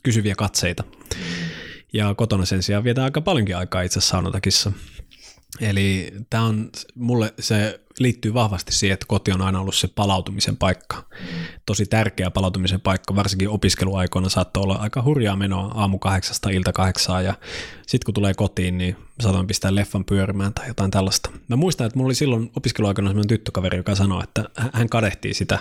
[0.02, 0.84] kysyviä katseita.
[1.92, 4.72] Ja kotona sen sijaan vietää aika paljonkin aikaa itse saunatakissa.
[5.60, 10.56] Eli tämä on, mulle se liittyy vahvasti siihen, että koti on aina ollut se palautumisen
[10.56, 11.04] paikka.
[11.66, 17.24] Tosi tärkeä palautumisen paikka, varsinkin opiskeluaikoina saattoi olla aika hurjaa menoa aamu kahdeksasta ilta kahdeksaan
[17.24, 17.34] ja
[17.86, 21.30] sitten kun tulee kotiin, niin saatoin pistää leffan pyörimään tai jotain tällaista.
[21.48, 25.58] Mä muistan, että mulla oli silloin opiskeluaikana sellainen tyttökaveri, joka sanoi, että hän kadehtii sitä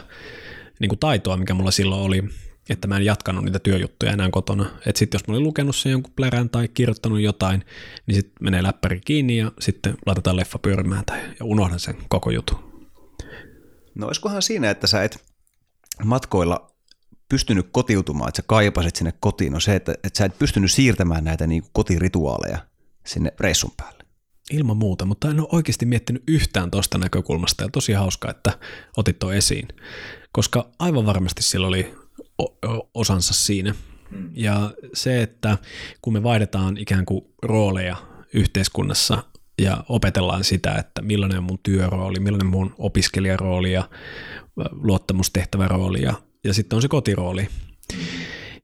[0.79, 2.23] niin kuin taitoa, mikä mulla silloin oli,
[2.69, 4.65] että mä en jatkanut niitä työjuttuja enää kotona.
[4.85, 7.65] Että sitten jos mä olin lukenut sen jonkun plärän tai kirjoittanut jotain,
[8.07, 12.29] niin sitten menee läppäri kiinni ja sitten laitetaan leffa pyörimään tai, ja unohdan sen koko
[12.29, 12.89] jutun.
[13.95, 15.25] No olisikohan siinä, että sä et
[16.05, 16.71] matkoilla
[17.29, 21.23] pystynyt kotiutumaan, että sä kaipasit sinne kotiin, on se, että, että sä et pystynyt siirtämään
[21.23, 22.57] näitä niin kuin kotirituaaleja
[23.05, 24.03] sinne reissun päälle.
[24.51, 28.59] Ilman muuta, mutta en ole oikeasti miettinyt yhtään tuosta näkökulmasta ja tosi hauska, että
[28.97, 29.67] otit tuo esiin,
[30.31, 31.95] koska aivan varmasti sillä oli
[32.93, 33.75] osansa siinä.
[34.33, 35.57] Ja se, että
[36.01, 37.95] kun me vaihdetaan ikään kuin rooleja
[38.33, 39.23] yhteiskunnassa
[39.61, 43.89] ja opetellaan sitä, että millainen on mun työrooli, millainen mun opiskelijarooli ja
[44.71, 46.13] luottamustehtävärooli ja,
[46.43, 47.47] ja sitten on se kotirooli,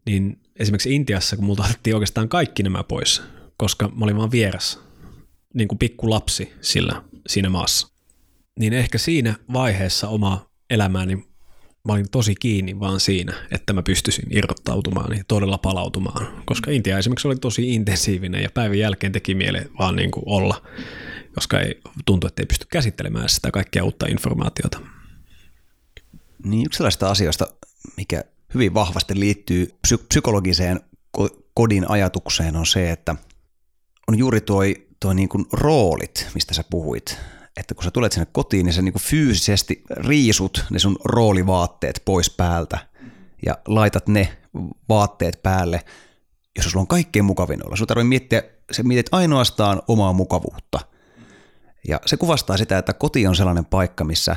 [0.05, 3.21] niin esimerkiksi Intiassa, kun multa otettiin oikeastaan kaikki nämä pois,
[3.57, 4.79] koska mä olin vaan vieras,
[5.53, 7.87] niin kuin pikku lapsi sillä, siinä maassa,
[8.59, 11.32] niin ehkä siinä vaiheessa oma elämääni
[11.87, 16.97] mä olin tosi kiinni vaan siinä, että mä pystyisin irrottautumaan ja todella palautumaan, koska Intia
[16.97, 20.61] esimerkiksi oli tosi intensiivinen ja päivän jälkeen teki mieleen vaan niin kuin olla,
[21.35, 24.79] koska ei, tuntui, että ei pysty käsittelemään sitä kaikkea uutta informaatiota.
[26.43, 27.47] Niin yksi sellaista asioista,
[27.97, 28.23] mikä
[28.53, 30.79] hyvin vahvasti liittyy psy- psykologiseen
[31.53, 33.15] kodin ajatukseen on se, että
[34.07, 34.61] on juuri tuo
[34.99, 37.17] toi niin kuin roolit, mistä sä puhuit
[37.57, 42.29] että kun sä tulet sinne kotiin, niin sä niin fyysisesti riisut ne sun roolivaatteet pois
[42.29, 42.77] päältä
[43.45, 44.37] ja laitat ne
[44.89, 45.85] vaatteet päälle,
[46.55, 47.75] jos sulla on kaikkein mukavin olla.
[47.75, 50.79] Sun tarvitsee miettiä, sä mietit ainoastaan omaa mukavuutta.
[51.87, 54.35] Ja se kuvastaa sitä, että koti on sellainen paikka, missä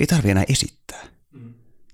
[0.00, 1.06] ei tarvi enää esittää.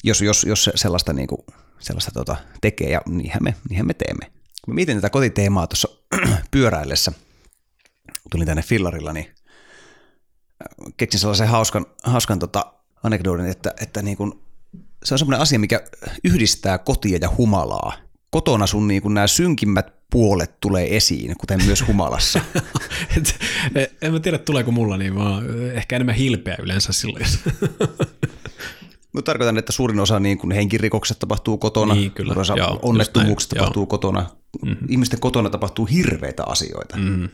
[0.04, 1.40] Jos, jos, jos sellaista, niin kuin,
[1.78, 4.32] sellaista tota, tekee, ja niinhän me, niinhän me teemme.
[4.64, 5.88] Kun mietin tätä kotiteemaa tuossa
[6.50, 7.12] pyöräillessä,
[8.30, 9.34] tulin tänne fillarilla, niin
[10.96, 12.66] keksin sellaisen hauskan, hauskan tota
[13.02, 14.32] anekdootin, että, että niin kuin,
[15.04, 15.80] se on semmoinen asia, mikä
[16.24, 17.92] yhdistää kotia ja humalaa.
[18.30, 22.40] Kotona sun niin kuin nämä synkimmät puolet tulee esiin, kuten myös humalassa.
[23.16, 23.40] Et,
[24.02, 25.44] en mä tiedä, tuleeko mulla niin, vaan
[25.74, 27.24] ehkä enemmän hilpeä yleensä silloin.
[29.12, 32.34] Mutta tarkoitan, että suurin osa niin kuin henkirikokset tapahtuu kotona, niin, kyllä.
[32.36, 33.86] Osa Joo, onnettomuukset tapahtuu Joo.
[33.86, 34.26] kotona.
[34.64, 34.86] Mm-hmm.
[34.88, 36.96] Ihmisten kotona tapahtuu hirveitä asioita.
[36.96, 37.28] Mm-hmm.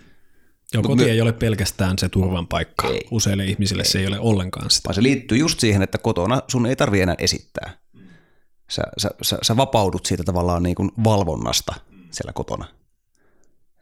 [0.74, 1.10] Joo, koti me...
[1.10, 2.88] ei ole pelkästään se turvan paikka.
[2.88, 3.00] Ei.
[3.10, 3.88] Useille ihmisille ei.
[3.88, 4.88] se ei ole ollenkaan sitä.
[4.88, 7.78] Vaan se liittyy just siihen, että kotona sun ei tarvi enää esittää.
[8.70, 11.74] Sä, sä, sä, sä vapaudut siitä tavallaan niin kuin valvonnasta
[12.10, 12.68] siellä kotona.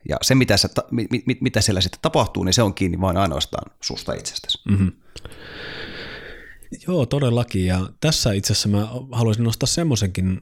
[0.09, 3.17] Ja se, mitä, sä, mit, mit, mitä siellä sitten tapahtuu, niin se on kiinni vain
[3.17, 4.59] ainoastaan susta itsestäsi.
[4.71, 4.93] Mm-hmm.
[6.87, 7.67] Joo, todellakin.
[7.67, 10.41] Ja tässä itse asiassa mä haluaisin nostaa semmoisenkin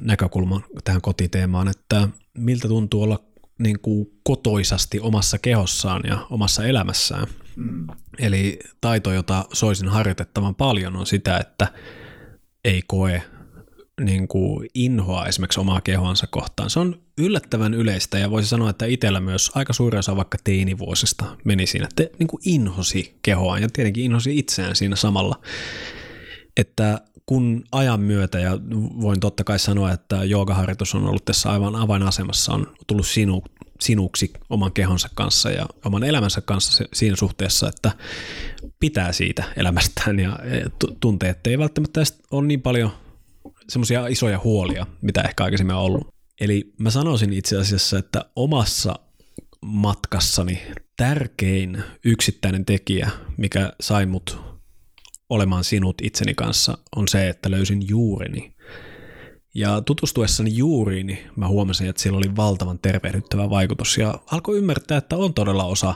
[0.00, 7.26] näkökulman tähän kotiteemaan, että miltä tuntuu olla niin kuin kotoisasti omassa kehossaan ja omassa elämässään.
[7.56, 7.86] Mm.
[8.18, 11.68] Eli taito, jota soisin harjoitettavan paljon, on sitä, että
[12.64, 13.22] ei koe
[14.00, 16.70] niin kuin inhoa esimerkiksi omaa kehoansa kohtaan.
[16.70, 21.24] Se on yllättävän yleistä ja voisi sanoa, että itsellä myös aika suuri osa vaikka teinivuosista
[21.44, 25.40] meni siinä, että niin kuin inhosi kehoaan ja tietenkin inhosi itseään siinä samalla.
[26.56, 28.58] Että kun ajan myötä, ja
[29.00, 33.42] voin totta kai sanoa, että joogaharjoitus on ollut tässä aivan avainasemassa, on tullut sinu,
[33.80, 37.92] sinuksi oman kehonsa kanssa ja oman elämänsä kanssa siinä suhteessa, että
[38.80, 40.38] pitää siitä elämästään ja
[41.00, 42.00] tuntee, että ei välttämättä
[42.30, 42.90] ole niin paljon
[43.68, 46.14] semmoisia isoja huolia, mitä ehkä aikaisemmin on ollut.
[46.40, 48.94] Eli mä sanoisin itse asiassa, että omassa
[49.60, 50.62] matkassani
[50.96, 54.51] tärkein yksittäinen tekijä, mikä sai mut
[55.34, 58.54] olemaan sinut itseni kanssa, on se, että löysin juurini.
[59.54, 64.98] Ja tutustuessani juuriin, niin mä huomasin, että sillä oli valtavan tervehdyttävä vaikutus ja alkoi ymmärtää,
[64.98, 65.94] että on todella osa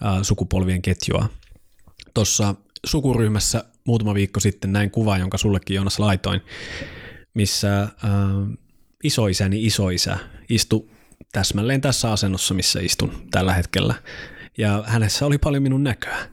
[0.00, 1.28] ää, sukupolvien ketjua.
[2.14, 2.54] Tuossa
[2.86, 6.40] sukuryhmässä muutama viikko sitten näin kuva, jonka sullekin Joonas laitoin,
[7.34, 7.88] missä ää,
[9.04, 10.88] isoisäni isoisä istui
[11.32, 13.94] täsmälleen tässä asennossa, missä istun tällä hetkellä.
[14.58, 16.28] Ja hänessä oli paljon minun näköä.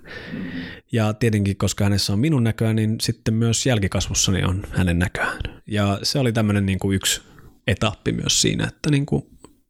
[0.92, 5.40] Ja tietenkin, koska hänessä on minun näköä, niin sitten myös jälkikasvussani on hänen näköään.
[5.68, 7.22] Ja se oli tämmöinen niin kuin yksi
[7.68, 9.24] etappi myös siinä, että niin kuin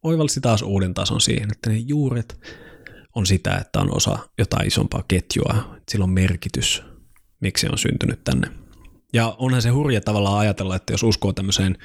[0.03, 2.39] oivalsi taas uuden tason siihen, että ne juuret
[3.15, 6.83] on sitä, että on osa jotain isompaa ketjua, sillä on merkitys,
[7.41, 8.47] miksi on syntynyt tänne.
[9.13, 11.77] Ja onhan se hurja tavallaan ajatella, että jos uskoo tämmöiseen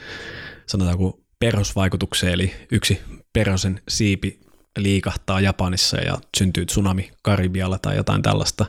[0.67, 3.01] sanotaanko perhosvaikutukseen, eli yksi
[3.33, 4.41] perhosen siipi
[4.79, 8.67] liikahtaa Japanissa ja syntyy tsunami Karibialla tai jotain tällaista,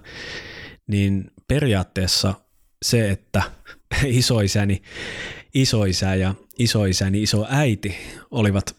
[0.88, 2.34] niin periaatteessa
[2.86, 3.44] se, että
[4.06, 4.82] isoisäni,
[5.54, 7.96] isoisä ja isoisäni isoäiti
[8.32, 8.76] olivat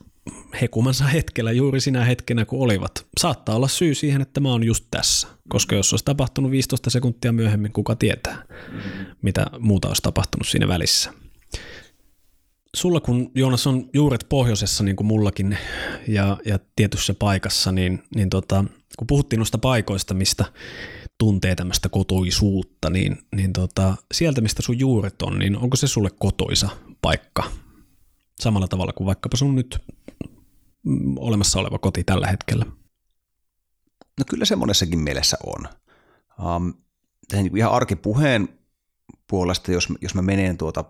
[0.61, 3.07] hekumansa hetkellä juuri sinä hetkenä, kun olivat.
[3.20, 7.33] Saattaa olla syy siihen, että mä oon just tässä, koska jos olisi tapahtunut 15 sekuntia
[7.33, 8.43] myöhemmin, kuka tietää,
[9.22, 11.12] mitä muuta olisi tapahtunut siinä välissä.
[12.77, 15.59] Sulla kun Joonas on juuret pohjoisessa niin kuin mullakin
[16.09, 18.64] ja, ja tietyssä paikassa, niin, niin tota,
[18.99, 20.45] kun puhuttiin noista paikoista, mistä
[21.18, 26.11] tuntee tämmöistä kotoisuutta, niin, niin tota, sieltä mistä sun juuret on, niin onko se sulle
[26.18, 26.68] kotoisa
[27.03, 27.43] paikka?
[28.41, 29.79] Samalla tavalla kuin vaikkapa sun nyt
[31.18, 32.66] olemassa oleva koti tällä hetkellä.
[34.18, 35.68] No kyllä se monessakin mielessä on.
[36.57, 36.74] Um,
[37.57, 38.49] ihan arkipuheen
[39.27, 40.85] puolesta, jos, jos mä menen tuota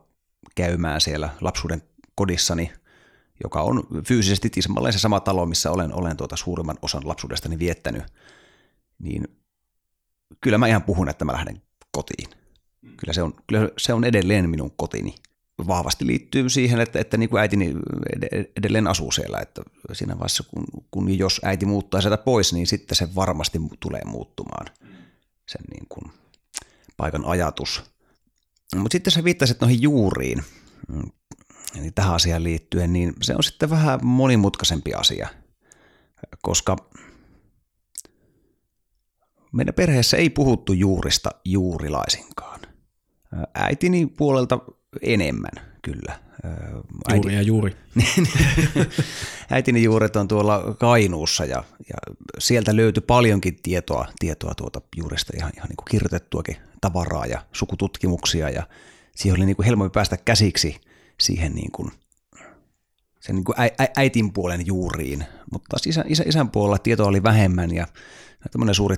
[0.55, 1.83] käymään siellä lapsuuden
[2.15, 2.73] kodissani,
[3.43, 8.03] joka on fyysisesti tismalleen se sama talo, missä olen, olen tuota suurimman osan lapsuudestani viettänyt,
[8.99, 9.25] niin
[10.41, 12.29] kyllä mä ihan puhun, että mä lähden kotiin.
[12.97, 15.15] Kyllä se on, kyllä se on edelleen minun kotini.
[15.67, 17.75] Vahvasti liittyy siihen, että, että niin kuin äitini
[18.57, 19.63] edelleen asuu siellä, että
[19.93, 24.67] siinä vaiheessa, kun, kun jos äiti muuttaa sieltä pois, niin sitten se varmasti tulee muuttumaan,
[25.49, 26.13] sen niin kuin
[26.97, 27.83] paikan ajatus.
[28.75, 30.43] Mutta sitten sä viittasit noihin juuriin,
[31.75, 35.29] niin tähän asiaan liittyen, niin se on sitten vähän monimutkaisempi asia,
[36.43, 36.77] koska
[39.53, 42.61] meidän perheessä ei puhuttu juurista juurilaisinkaan.
[43.55, 44.59] Äitini puolelta
[45.03, 46.26] enemmän, kyllä.
[46.45, 47.17] Äiti...
[47.17, 47.77] Juuri ja juuri.
[49.51, 55.53] Äitini juuret on tuolla Kainuussa ja, ja sieltä löytyi paljonkin tietoa, tietoa tuota juurista, ihan,
[55.57, 58.67] ihan niin kuin kirjoitettuakin tavaraa ja sukututkimuksia ja
[59.17, 60.81] siihen oli niin kuin helpompi päästä käsiksi
[61.21, 61.91] siihen niin kuin,
[63.21, 67.07] sen niin kuin ä, ä, äitin puolen juuriin, mutta taas isä, isä, isän puolella tietoa
[67.07, 67.87] oli vähemmän ja
[68.51, 68.97] tämmöinen suuri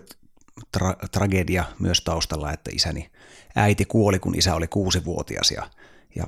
[0.76, 3.10] tra- tragedia myös taustalla, että isäni
[3.56, 5.70] äiti kuoli, kun isä oli kuusivuotias ja,
[6.16, 6.24] ja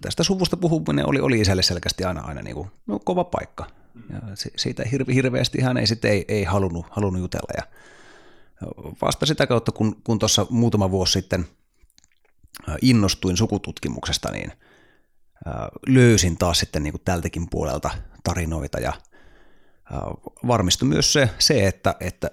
[0.00, 3.66] tästä suvusta puhuminen oli, oli isälle selkeästi aina, aina niin kuin, no, kova paikka.
[4.12, 4.20] Ja
[4.56, 7.52] siitä hirve, hirveästi hän ei sitten ei, ei halunnut, halunnut jutella.
[7.56, 7.62] Ja
[9.02, 11.46] vasta sitä kautta, kun, kun tuossa muutama vuosi sitten
[12.82, 14.52] innostuin sukututkimuksesta, niin
[15.86, 17.90] löysin taas sitten niin kuin tältäkin puolelta
[18.24, 18.92] tarinoita ja
[20.46, 22.30] varmistui myös se, se että, että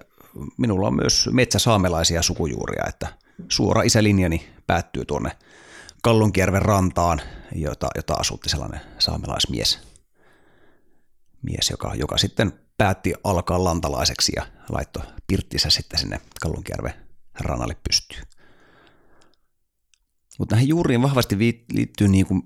[0.56, 3.08] minulla on myös metsäsaamelaisia sukujuuria, että
[3.48, 5.30] suora isälinjani päättyy tuonne
[6.02, 7.20] Kallunkierven rantaan,
[7.54, 9.78] jota, jota asutti sellainen saamelaismies,
[11.42, 16.94] mies, joka, joka sitten päätti alkaa lantalaiseksi ja laittoi pirttinsä sitten sinne Kallunkierven
[17.40, 18.22] rannalle pystyyn.
[20.38, 22.42] Mutta näihin juuriin vahvasti liittyy niin kuin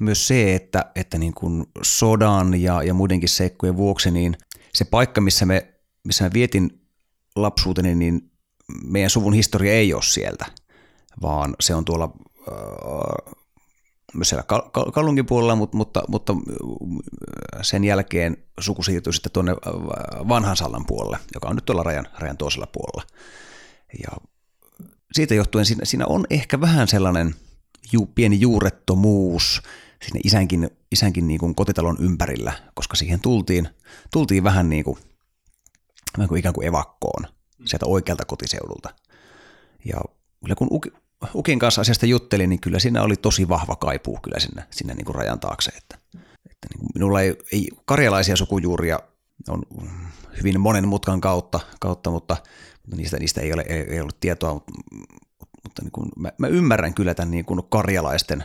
[0.00, 4.36] myös se, että, että niin kuin sodan ja, ja muidenkin seikkojen vuoksi niin
[4.74, 5.74] se paikka, missä me,
[6.04, 6.88] missä mä vietin
[7.36, 8.30] lapsuuteni, niin
[8.84, 10.46] meidän suvun historia ei ole sieltä,
[11.22, 12.12] vaan se on tuolla
[14.22, 14.44] siellä
[14.94, 16.34] Kallungin puolella, mutta, mutta, mutta
[17.62, 19.54] sen jälkeen suku siirtyi sitten tuonne
[20.28, 23.02] vanhan Sallan puolelle, joka on nyt tuolla rajan, rajan toisella puolella.
[24.02, 24.16] Ja
[25.12, 27.34] siitä johtuen siinä, siinä on ehkä vähän sellainen
[27.92, 29.62] ju, pieni juurettomuus
[30.04, 33.68] sinne isänkin, isänkin niin kuin kotitalon ympärillä, koska siihen tultiin,
[34.12, 34.98] tultiin vähän niin kuin,
[36.18, 37.24] vähän kuin ikään kuin evakkoon
[37.64, 38.90] sieltä oikealta kotiseudulta.
[39.84, 40.00] Ja
[40.40, 40.68] kyllä kun
[41.34, 45.04] Ukin kanssa asiasta juttelin, niin kyllä siinä oli tosi vahva kaipuu kyllä sinne, sinne niin
[45.04, 45.70] kuin rajan taakse.
[45.70, 45.98] Että,
[46.50, 49.00] että niin kuin minulla ei, ei karjalaisia sukujuuria
[49.48, 49.62] on
[50.38, 52.36] hyvin monen mutkan kautta, kautta mutta,
[52.82, 54.72] mutta niistä, niistä ei, ole, ei, ei ollut tietoa, mutta,
[55.64, 58.44] mutta niin kuin mä, mä ymmärrän kyllä tämän niin kuin karjalaisten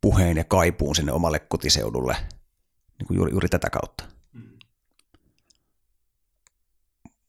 [0.00, 2.16] puheen ja kaipuun sinne omalle kotiseudulle
[2.98, 4.04] niin kuin juuri, juuri tätä kautta.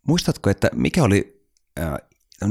[0.08, 1.48] Muistatko, että mikä oli
[1.80, 1.94] äh,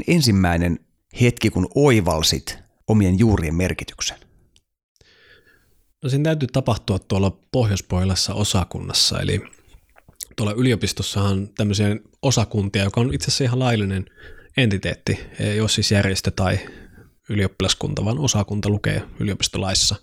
[0.07, 0.87] ensimmäinen
[1.21, 4.17] hetki, kun oivalsit omien juurien merkityksen?
[6.03, 9.43] No sen täytyy tapahtua tuolla Pohjois-Pohjolassa osakunnassa, eli
[10.37, 14.07] tuolla yliopistossahan on tämmöisiä osakuntia, joka on itse asiassa ihan laillinen
[14.57, 16.59] entiteetti, ei ole siis järjestö tai
[17.29, 19.97] ylioppilaskunta, vaan osakunta lukee yliopistolaissa.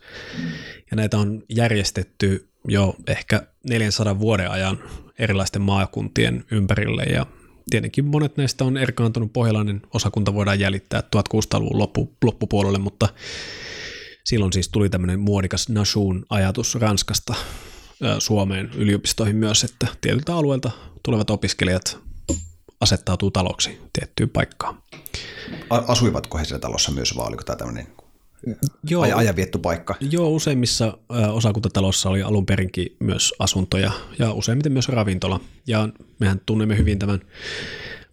[0.91, 4.79] Ja näitä on järjestetty jo ehkä 400 vuoden ajan
[5.19, 7.25] erilaisten maakuntien ympärille ja
[7.69, 13.09] tietenkin monet näistä on erkaantunut pohjalainen osakunta voidaan jäljittää 1600-luvun loppu, loppupuolelle, mutta
[14.23, 17.33] silloin siis tuli tämmöinen muodikas Nashun ajatus Ranskasta
[18.19, 20.71] Suomeen yliopistoihin myös, että tietyltä alueelta
[21.03, 21.99] tulevat opiskelijat
[22.81, 24.83] asettautuu taloksi tiettyyn paikkaan.
[25.69, 27.87] Asuivatko he siellä talossa myös vai oliko tämä tämmöinen
[28.89, 29.95] Joo, ajanviettu paikka?
[29.99, 30.97] Joo, useimmissa
[31.33, 35.39] osakuntatalossa oli alun perinkin myös asuntoja ja useimmiten myös ravintola.
[35.67, 35.89] Ja
[36.19, 37.19] mehän tunnemme hyvin tämän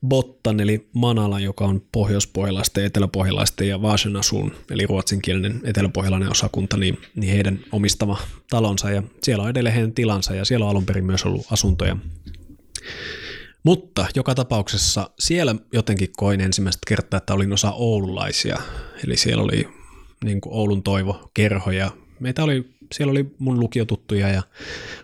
[0.06, 7.32] Bottan eli Manala, joka on pohjoispohjalaisten, eteläpohjalaisten ja Vaasenasun eli ruotsinkielinen eteläpohjalainen osakunta, niin, niin
[7.32, 8.18] heidän omistama
[8.50, 11.96] talonsa ja siellä on edelleen heidän tilansa ja siellä on alun perin myös ollut asuntoja.
[13.64, 18.58] Mutta joka tapauksessa siellä jotenkin koin ensimmäistä kertaa, että olin osa oululaisia.
[19.04, 19.68] Eli siellä oli
[20.24, 21.90] niin kuin Oulun toivo, kerhoja.
[22.20, 24.42] Meitä oli, siellä oli mun lukiotuttuja ja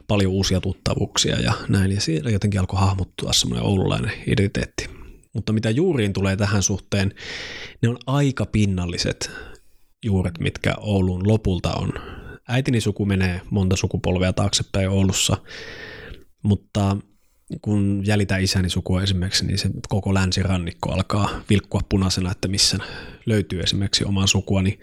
[0.09, 1.93] paljon uusia tuttavuuksia ja näin.
[1.93, 4.89] Ja siellä jotenkin alkoi hahmottua semmoinen oululainen identiteetti.
[5.35, 7.15] Mutta mitä juuriin tulee tähän suhteen,
[7.83, 9.31] ne on aika pinnalliset
[10.05, 11.93] juuret, mitkä Oulun lopulta on.
[12.49, 15.37] Äitini suku menee monta sukupolvea taaksepäin Oulussa,
[16.43, 16.97] mutta
[17.63, 22.79] kun jäljitä isäni sukua esimerkiksi, niin se koko länsirannikko alkaa vilkkua punaisena, että missä
[23.27, 24.79] löytyy esimerkiksi omaa sukuani.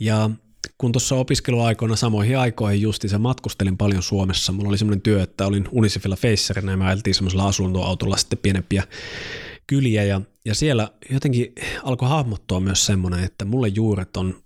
[0.00, 0.30] Ja
[0.78, 5.68] kun tuossa opiskeluaikoina samoihin aikoihin justiinsa matkustelin paljon Suomessa, mulla oli semmoinen työ, että olin
[5.72, 8.82] Unicefilla Facerina ja me ajeltiin semmoisella asuntoautolla sitten pienempiä
[9.66, 11.52] kyliä ja, ja siellä jotenkin
[11.82, 14.42] alkoi hahmottua myös semmoinen, että mulle juuret on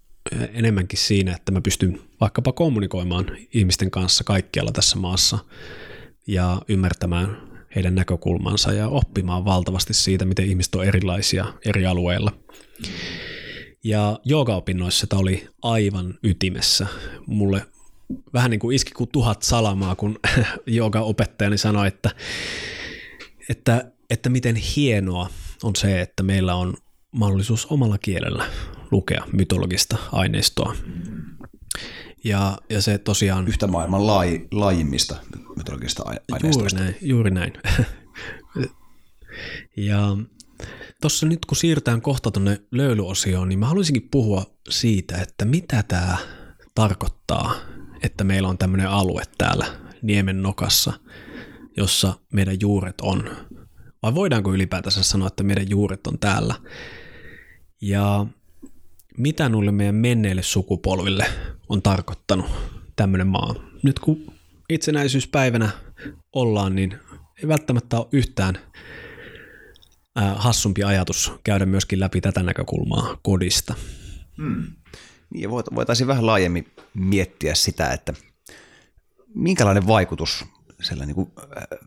[0.52, 5.38] enemmänkin siinä, että mä pystyn vaikkapa kommunikoimaan ihmisten kanssa kaikkialla tässä maassa–
[6.30, 7.36] ja ymmärtämään
[7.74, 12.32] heidän näkökulmansa ja oppimaan valtavasti siitä, miten ihmiset on erilaisia eri alueilla.
[13.84, 16.86] Ja joogaopinnoissa tämä oli aivan ytimessä.
[17.26, 17.66] Mulle
[18.32, 20.18] vähän niin kuin iski kuin tuhat salamaa, kun
[20.66, 22.10] joogaopettajani sanoi, että,
[23.48, 25.28] että, että miten hienoa
[25.62, 26.74] on se, että meillä on
[27.12, 28.46] mahdollisuus omalla kielellä
[28.90, 30.76] lukea mytologista aineistoa.
[32.24, 33.48] Ja, ja se tosiaan...
[33.48, 35.16] Yhtä maailman laaj, laajimmista
[35.56, 36.78] mytologisista aineistoista.
[36.80, 37.52] Juuri näin, juuri näin.
[39.76, 40.16] ja
[41.00, 46.16] tuossa nyt kun siirrytään kohta tuonne löylyosioon, niin mä haluaisinkin puhua siitä, että mitä tämä
[46.74, 47.54] tarkoittaa,
[48.02, 49.66] että meillä on tämmöinen alue täällä
[50.02, 50.92] Niemen nokassa,
[51.76, 53.30] jossa meidän juuret on.
[54.02, 56.54] Vai voidaanko ylipäätänsä sanoa, että meidän juuret on täällä?
[57.80, 58.26] Ja
[59.16, 61.26] mitä nuille meidän menneille sukupolville
[61.70, 62.46] on tarkoittanut
[62.96, 63.54] tämmöinen maa?
[63.82, 64.32] Nyt kun
[64.68, 65.70] itsenäisyyspäivänä
[66.32, 66.98] ollaan, niin
[67.42, 68.58] ei välttämättä ole yhtään
[70.36, 73.74] hassumpi ajatus käydä myöskin läpi tätä näkökulmaa kodista.
[74.36, 74.66] Hmm.
[75.34, 78.14] Niin, voitaisiin vähän laajemmin miettiä sitä, että
[79.34, 80.44] minkälainen vaikutus
[80.82, 81.32] sillä niin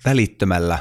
[0.06, 0.80] välittömällä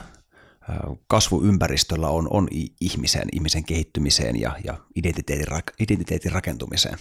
[1.06, 2.48] kasvuympäristöllä on, on
[2.80, 5.46] ihmisen, ihmisen kehittymiseen ja, ja identiteetin,
[5.80, 6.98] identiteetin rakentumiseen.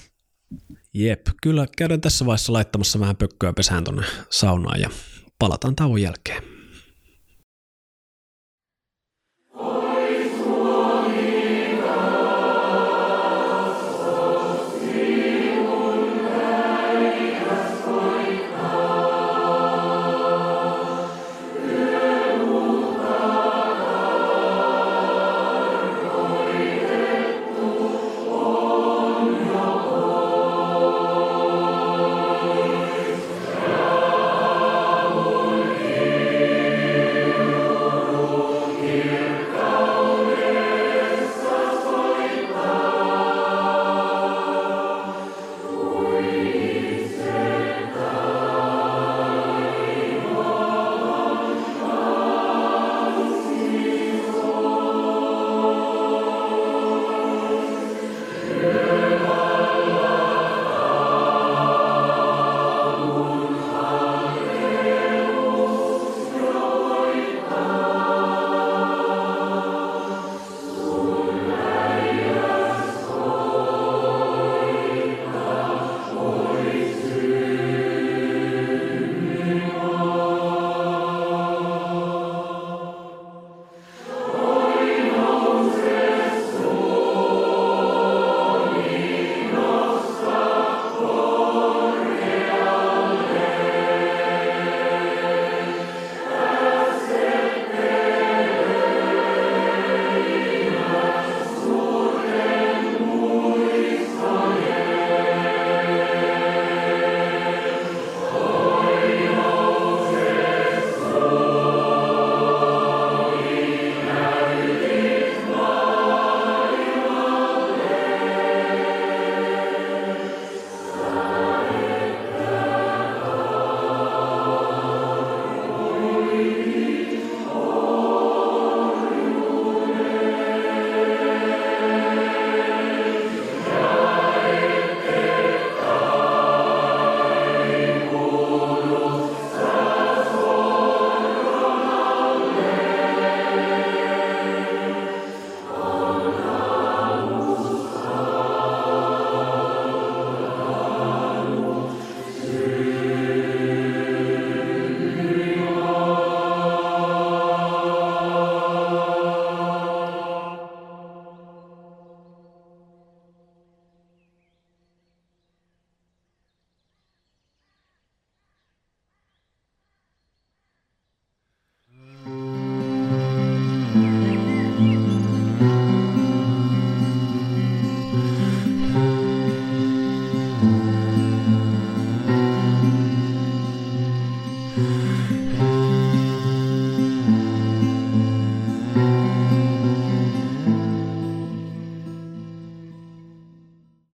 [0.93, 4.89] Jep, kyllä käydään tässä vaiheessa laittamassa vähän pökköä pesään tuonne saunaan ja
[5.39, 6.60] palataan tauon jälkeen.